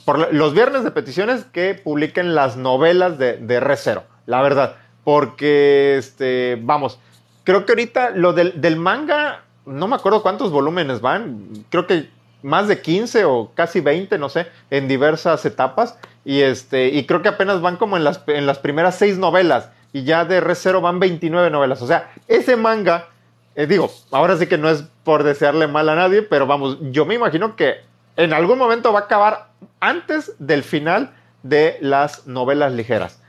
por 0.05 0.33
los 0.33 0.55
viernes 0.55 0.85
de 0.85 0.93
peticiones 0.93 1.45
que 1.45 1.75
publiquen 1.75 2.35
las 2.35 2.57
novelas 2.57 3.19
de, 3.19 3.37
de 3.37 3.61
Recero, 3.61 4.05
la 4.27 4.41
verdad 4.41 4.77
porque, 5.09 5.97
este, 5.97 6.59
vamos, 6.61 6.99
creo 7.43 7.65
que 7.65 7.73
ahorita 7.73 8.11
lo 8.11 8.35
del, 8.35 8.77
manga, 8.77 9.41
no 9.65 9.89
me 9.89 9.97
acuerdo 9.97 10.21
cuántos 10.21 10.51
volúmenes 10.51 11.01
van, 11.01 11.49
creo 11.71 11.87
que 11.87 12.11
más 12.43 12.69
de 12.69 12.83
15 12.83 13.25
o 13.25 13.53
casi 13.55 13.81
20, 13.81 14.19
no 14.19 14.29
sé, 14.29 14.49
en 14.69 14.87
diversas 14.87 15.47
etapas. 15.47 15.99
Y, 16.27 16.43
este, 16.43 16.89
y 16.89 17.07
creo 17.07 17.23
que 17.23 17.31
apenas 17.31 17.63
van 17.63 17.79
como 17.79 17.97
en 17.97 18.05
las, 18.05 18.21
en 18.27 18.45
las 18.45 18.59
primeras 18.59 18.97
seis 18.97 19.17
novelas. 19.17 19.71
Y 19.95 20.05
ya 20.05 20.27
de 20.27 20.43
Recero 20.43 20.83
van 20.83 21.01
29 21.01 21.49
novelas. 21.49 21.81
O 21.81 21.87
sea, 21.87 22.13
ese 22.27 22.57
manga, 22.57 23.07
eh, 23.55 23.67
digo, 23.67 23.91
ahora 24.11 24.37
sí 24.37 24.47
que 24.47 24.59
no 24.59 24.69
es 24.69 24.85
por 25.05 25.23
desearle 25.23 25.69
mal 25.69 25.89
a 25.89 25.95
nadie, 25.95 26.21
pero 26.21 26.47
vamos, 26.47 26.77
yo 26.91 27.07
me 27.07 27.15
imagino 27.15 27.57
que 27.57 27.77
en 28.17 28.35
algún 28.35 28.59
momento 28.59 28.93
va 28.93 28.99
a 28.99 29.03
acabar 29.05 29.53
antes 29.81 30.35
del 30.39 30.63
final 30.63 31.15
de 31.43 31.79
las 31.81 32.27
novelas 32.27 32.75
ligeras. 32.75 33.23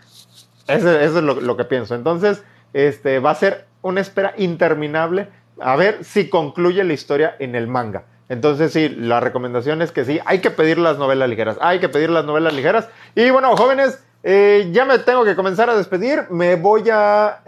Eso, 0.70 1.00
es 1.00 1.14
lo, 1.14 1.58
que 1.58 1.66
pienso. 1.66 1.96
Entonces, 1.96 2.44
este, 2.74 3.20
va 3.20 3.32
a 3.32 3.36
ser 3.36 3.66
una 3.82 4.02
espera 4.02 4.34
interminable 4.38 5.28
a 5.60 5.76
ver 5.76 6.04
si 6.04 6.30
concluye 6.30 6.84
la 6.84 6.94
historia 6.94 7.36
en 7.40 7.56
el 7.56 7.68
manga. 7.68 8.04
Entonces, 8.30 8.72
sí, 8.72 8.90
la 8.90 9.20
recomendación 9.20 9.82
es 9.82 9.92
que 9.92 10.06
sí, 10.06 10.20
hay 10.26 10.40
que 10.40 10.52
pedir 10.52 10.78
las 10.78 11.00
novelas 11.00 11.28
ligeras, 11.28 11.58
hay 11.60 11.80
que 11.80 11.90
pedir 11.90 12.12
las 12.12 12.26
novelas 12.26 12.54
ligeras. 12.54 12.88
Y 13.16 13.32
bueno, 13.32 13.58
jóvenes, 13.58 14.04
eh, 14.22 14.70
ya 14.72 14.86
me 14.86 15.00
tengo 15.00 15.26
que 15.26 15.36
comenzar 15.36 15.70
a 15.70 15.76
despedir. 15.76 16.28
Me 16.30 16.56
voy 16.56 16.84
a, 16.92 17.42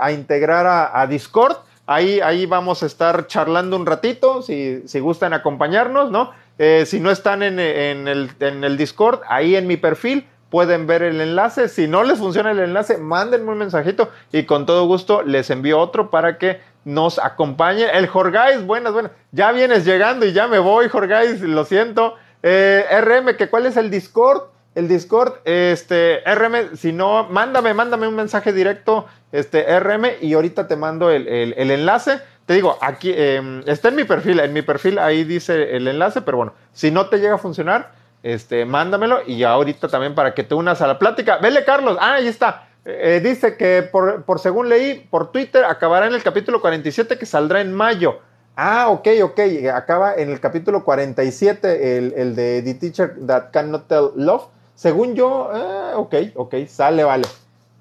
a 0.00 0.12
integrar 0.12 0.66
a, 0.66 1.06
Discord. 1.06 1.56
Ahí, 1.86 2.20
ahí 2.20 2.44
vamos 2.44 2.82
a 2.82 2.86
estar 2.86 3.26
charlando 3.28 3.74
un 3.76 3.86
ratito, 3.86 4.42
si, 4.42 4.82
si 4.86 5.00
gustan 5.00 5.32
acompañarnos, 5.32 6.10
¿no? 6.10 6.32
Eh, 6.58 6.84
si 6.86 7.00
no 7.00 7.10
están 7.10 7.42
en, 7.42 7.58
el, 7.58 8.30
en 8.40 8.64
el 8.64 8.76
Discord, 8.76 9.20
ahí 9.26 9.56
en 9.56 9.66
mi 9.66 9.78
perfil 9.78 10.26
pueden 10.50 10.86
ver 10.86 11.02
el 11.02 11.20
enlace. 11.20 11.68
Si 11.68 11.88
no 11.88 12.04
les 12.04 12.18
funciona 12.18 12.50
el 12.50 12.60
enlace, 12.60 12.98
mándenme 12.98 13.52
un 13.52 13.58
mensajito 13.58 14.10
y 14.32 14.44
con 14.44 14.66
todo 14.66 14.86
gusto 14.86 15.22
les 15.22 15.50
envío 15.50 15.78
otro 15.78 16.10
para 16.10 16.38
que 16.38 16.60
nos 16.84 17.18
acompañe. 17.18 17.86
El 17.92 18.06
Jorgais, 18.06 18.64
buenas, 18.64 18.92
buenas. 18.92 19.12
Ya 19.32 19.52
vienes 19.52 19.84
llegando 19.84 20.26
y 20.26 20.32
ya 20.32 20.46
me 20.48 20.58
voy, 20.58 20.88
Jorgais, 20.88 21.40
lo 21.42 21.64
siento. 21.64 22.14
Eh, 22.42 22.84
RM, 22.90 23.36
que 23.36 23.48
cuál 23.48 23.66
es 23.66 23.76
el 23.76 23.90
Discord. 23.90 24.42
El 24.74 24.86
Discord, 24.86 25.38
este, 25.44 26.20
RM, 26.24 26.76
si 26.76 26.92
no, 26.92 27.24
mándame, 27.24 27.74
mándame 27.74 28.06
un 28.06 28.14
mensaje 28.14 28.52
directo, 28.52 29.06
este, 29.32 29.64
RM, 29.80 30.06
y 30.20 30.34
ahorita 30.34 30.68
te 30.68 30.76
mando 30.76 31.10
el, 31.10 31.26
enlace. 31.56 32.20
Te 32.46 32.54
digo, 32.54 32.78
aquí 32.80 33.12
em, 33.12 33.64
está 33.66 33.88
en 33.88 33.96
mi 33.96 34.04
perfil, 34.04 34.38
en 34.38 34.52
mi 34.52 34.62
perfil 34.62 35.00
ahí 35.00 35.24
dice 35.24 35.74
el 35.76 35.88
enlace, 35.88 36.22
pero 36.22 36.36
bueno, 36.36 36.52
si 36.72 36.92
no 36.92 37.08
te 37.08 37.18
llega 37.18 37.34
a 37.34 37.38
funcionar, 37.38 37.90
este, 38.22 38.64
mándamelo 38.64 39.20
y 39.26 39.42
ahorita 39.44 39.88
también 39.88 40.14
para 40.14 40.34
que 40.34 40.44
te 40.44 40.54
unas 40.54 40.80
a 40.82 40.86
la 40.86 40.98
plática. 40.98 41.38
Vele, 41.38 41.64
Carlos, 41.64 41.96
ah, 42.00 42.14
ahí 42.14 42.28
está. 42.28 42.68
Eh, 42.84 43.20
dice 43.22 43.56
que 43.56 43.82
por, 43.82 44.24
según 44.38 44.68
leí 44.68 45.06
por 45.10 45.30
Twitter, 45.30 45.64
acabará 45.64 46.06
en 46.06 46.14
el 46.14 46.22
capítulo 46.22 46.60
47 46.60 47.18
que 47.18 47.26
saldrá 47.26 47.60
en 47.60 47.72
mayo. 47.74 48.20
Ah, 48.56 48.88
ok, 48.88 49.08
ok. 49.22 49.40
Acaba 49.72 50.14
en 50.14 50.30
el 50.30 50.40
capítulo 50.40 50.84
47, 50.84 51.98
el, 51.98 52.14
el 52.16 52.34
de 52.34 52.62
The 52.62 52.74
Teacher 52.74 53.14
That 53.26 53.50
Cannot 53.52 53.86
Tell 53.88 54.10
Love. 54.16 54.46
Según 54.74 55.14
yo, 55.14 55.50
eh, 55.54 55.94
ok, 55.94 56.14
ok, 56.34 56.54
sale, 56.66 57.04
vale. 57.04 57.26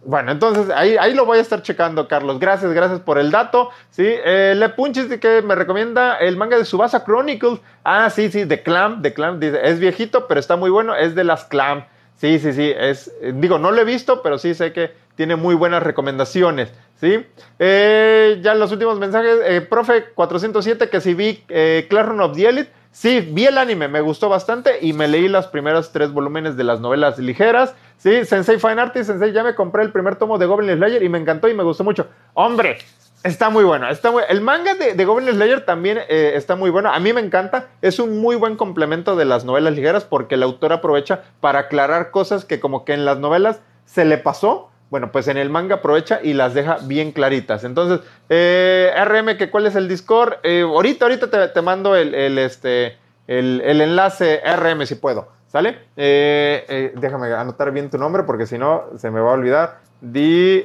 Bueno, 0.07 0.31
entonces 0.31 0.69
ahí, 0.73 0.95
ahí 0.95 1.13
lo 1.13 1.25
voy 1.25 1.37
a 1.37 1.41
estar 1.41 1.61
checando, 1.61 2.07
Carlos. 2.07 2.39
Gracias, 2.39 2.71
gracias 2.71 3.01
por 3.01 3.17
el 3.17 3.29
dato. 3.29 3.71
Sí, 3.89 4.05
eh, 4.07 4.53
Le 4.55 4.69
Punchis 4.69 5.07
que 5.19 5.41
me 5.41 5.53
recomienda 5.53 6.15
el 6.15 6.37
manga 6.37 6.57
de 6.57 6.63
Subasa 6.63 7.03
Chronicles. 7.03 7.59
Ah, 7.83 8.09
sí, 8.09 8.31
sí, 8.31 8.45
de 8.45 8.63
Clam, 8.63 9.01
de 9.01 9.13
Clam. 9.13 9.37
Es 9.43 9.79
viejito, 9.79 10.25
pero 10.25 10.39
está 10.39 10.55
muy 10.55 10.69
bueno. 10.69 10.95
Es 10.95 11.13
de 11.13 11.25
las 11.25 11.43
Clam. 11.43 11.83
Sí, 12.15 12.39
sí, 12.39 12.53
sí. 12.53 12.73
Es, 12.73 13.11
eh, 13.21 13.33
digo, 13.35 13.59
no 13.59 13.71
lo 13.71 13.81
he 13.81 13.83
visto, 13.83 14.21
pero 14.21 14.37
sí 14.37 14.53
sé 14.53 14.71
que 14.71 14.93
tiene 15.15 15.35
muy 15.35 15.55
buenas 15.55 15.83
recomendaciones. 15.83 16.71
¿sí? 17.01 17.25
Eh, 17.59 18.39
ya 18.41 18.55
los 18.55 18.71
últimos 18.71 18.99
mensajes. 18.99 19.39
Eh, 19.43 19.59
profe 19.59 20.05
407, 20.15 20.89
que 20.89 21.01
si 21.01 21.15
vi 21.15 21.43
eh, 21.49 21.85
of 21.91 22.33
the 22.33 22.47
Elite. 22.47 22.76
Sí, 22.91 23.21
vi 23.21 23.45
el 23.45 23.57
anime, 23.57 23.87
me 23.87 24.01
gustó 24.01 24.29
bastante 24.29 24.79
y 24.81 24.93
me 24.93 25.07
leí 25.07 25.27
los 25.27 25.47
primeros 25.47 25.91
tres 25.91 26.11
volúmenes 26.11 26.57
de 26.57 26.63
las 26.63 26.79
novelas 26.79 27.19
ligeras. 27.19 27.75
Sí, 27.97 28.25
Sensei 28.25 28.59
Fine 28.59 28.81
Artist, 28.81 29.09
Sensei, 29.09 29.31
ya 29.31 29.43
me 29.43 29.55
compré 29.55 29.83
el 29.83 29.91
primer 29.91 30.15
tomo 30.15 30.37
de 30.37 30.45
Goblin 30.45 30.77
Slayer 30.77 31.03
y 31.03 31.09
me 31.09 31.17
encantó 31.17 31.47
y 31.47 31.53
me 31.53 31.63
gustó 31.63 31.83
mucho. 31.83 32.07
Hombre, 32.33 32.77
está 33.23 33.49
muy 33.49 33.63
bueno. 33.63 33.89
Está 33.89 34.11
el 34.29 34.41
manga 34.41 34.75
de, 34.75 35.05
Goblin 35.05 35.33
Slayer 35.33 35.65
también 35.65 35.99
eh, 36.09 36.33
está 36.35 36.55
muy 36.55 36.69
bueno. 36.69 36.91
A 36.91 36.99
mí 36.99 37.13
me 37.13 37.21
encanta. 37.21 37.67
Es 37.81 37.99
un 37.99 38.19
muy 38.19 38.35
buen 38.35 38.55
complemento 38.55 39.15
de 39.15 39.25
las 39.25 39.45
novelas 39.45 39.73
ligeras 39.73 40.03
porque 40.03 40.35
el 40.35 40.43
autor 40.43 40.73
aprovecha 40.73 41.23
para 41.39 41.59
aclarar 41.59 42.11
cosas 42.11 42.45
que 42.45 42.59
como 42.59 42.85
que 42.85 42.93
en 42.93 43.05
las 43.05 43.19
novelas 43.19 43.61
se 43.85 44.05
le 44.05 44.17
pasó 44.17 44.69
bueno, 44.89 45.11
pues 45.11 45.27
en 45.27 45.37
el 45.37 45.49
manga 45.49 45.75
aprovecha 45.75 46.19
y 46.23 46.33
las 46.33 46.53
deja 46.53 46.77
bien 46.83 47.11
claritas. 47.11 47.63
Entonces, 47.63 47.99
eh, 48.29 48.93
RM, 49.05 49.37
que 49.37 49.49
cuál 49.49 49.65
es 49.67 49.75
el 49.75 49.87
Discord. 49.89 50.35
Eh, 50.43 50.61
ahorita, 50.61 51.05
ahorita 51.05 51.53
te, 51.53 51.61
mando 51.61 51.95
el, 51.95 52.37
este, 52.37 52.97
el, 53.27 53.61
enlace 53.61 54.41
RM 54.45 54.85
si 54.85 54.95
puedo. 54.95 55.35
¿Sale? 55.47 55.79
Eh, 55.95 56.93
déjame 56.97 57.33
anotar 57.33 57.71
bien 57.71 57.89
tu 57.89 57.97
nombre 57.97 58.23
porque 58.23 58.45
si 58.45 58.57
no 58.57 58.83
se 58.97 59.09
me 59.11 59.21
va 59.21 59.31
a 59.31 59.33
olvidar. 59.33 59.79
DRMX-X, 60.01 60.59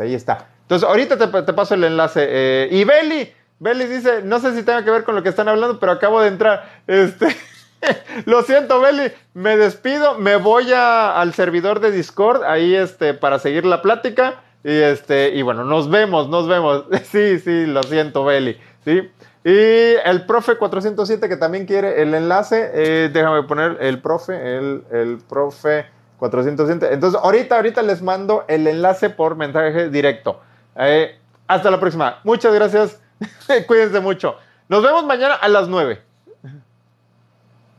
ahí 0.00 0.14
está. 0.14 0.48
Entonces, 0.62 0.88
ahorita 0.88 1.16
te, 1.18 1.42
te 1.42 1.52
paso 1.52 1.74
el 1.74 1.84
enlace. 1.84 2.68
y 2.70 2.84
Beli, 2.84 3.32
Beli 3.58 3.86
dice, 3.86 4.22
no 4.22 4.38
sé 4.38 4.54
si 4.54 4.62
tenga 4.62 4.84
que 4.84 4.90
ver 4.90 5.04
con 5.04 5.14
lo 5.14 5.22
que 5.22 5.30
están 5.30 5.48
hablando, 5.48 5.80
pero 5.80 5.92
acabo 5.92 6.20
de 6.20 6.28
entrar. 6.28 6.82
Este. 6.86 7.26
Lo 8.26 8.42
siento, 8.42 8.80
Beli, 8.80 9.12
me 9.34 9.56
despido, 9.56 10.18
me 10.18 10.36
voy 10.36 10.72
al 10.72 11.32
servidor 11.34 11.80
de 11.80 11.90
Discord 11.90 12.42
ahí 12.44 12.74
este, 12.74 13.14
para 13.14 13.38
seguir 13.38 13.64
la 13.64 13.82
plática. 13.82 14.42
Y, 14.64 14.72
este, 14.72 15.30
y 15.34 15.42
bueno, 15.42 15.64
nos 15.64 15.88
vemos, 15.88 16.28
nos 16.28 16.48
vemos. 16.48 16.84
Sí, 17.04 17.38
sí, 17.38 17.66
lo 17.66 17.82
siento, 17.82 18.24
Beli. 18.24 18.58
¿sí? 18.84 19.10
Y 19.44 19.96
el 20.04 20.26
profe 20.26 20.56
407 20.56 21.28
que 21.28 21.36
también 21.36 21.66
quiere 21.66 22.02
el 22.02 22.12
enlace, 22.14 22.70
eh, 22.74 23.10
déjame 23.12 23.44
poner 23.44 23.78
el 23.80 24.00
profe, 24.00 24.34
el, 24.58 24.84
el 24.90 25.18
profe 25.28 25.86
407. 26.18 26.92
Entonces, 26.92 27.20
ahorita, 27.22 27.56
ahorita 27.56 27.82
les 27.82 28.02
mando 28.02 28.44
el 28.48 28.66
enlace 28.66 29.10
por 29.10 29.36
mensaje 29.36 29.88
directo. 29.88 30.40
Eh, 30.76 31.18
hasta 31.46 31.70
la 31.70 31.80
próxima. 31.80 32.18
Muchas 32.24 32.52
gracias. 32.52 33.00
Cuídense 33.66 34.00
mucho. 34.00 34.36
Nos 34.68 34.82
vemos 34.82 35.04
mañana 35.04 35.34
a 35.34 35.48
las 35.48 35.68
9. 35.68 36.07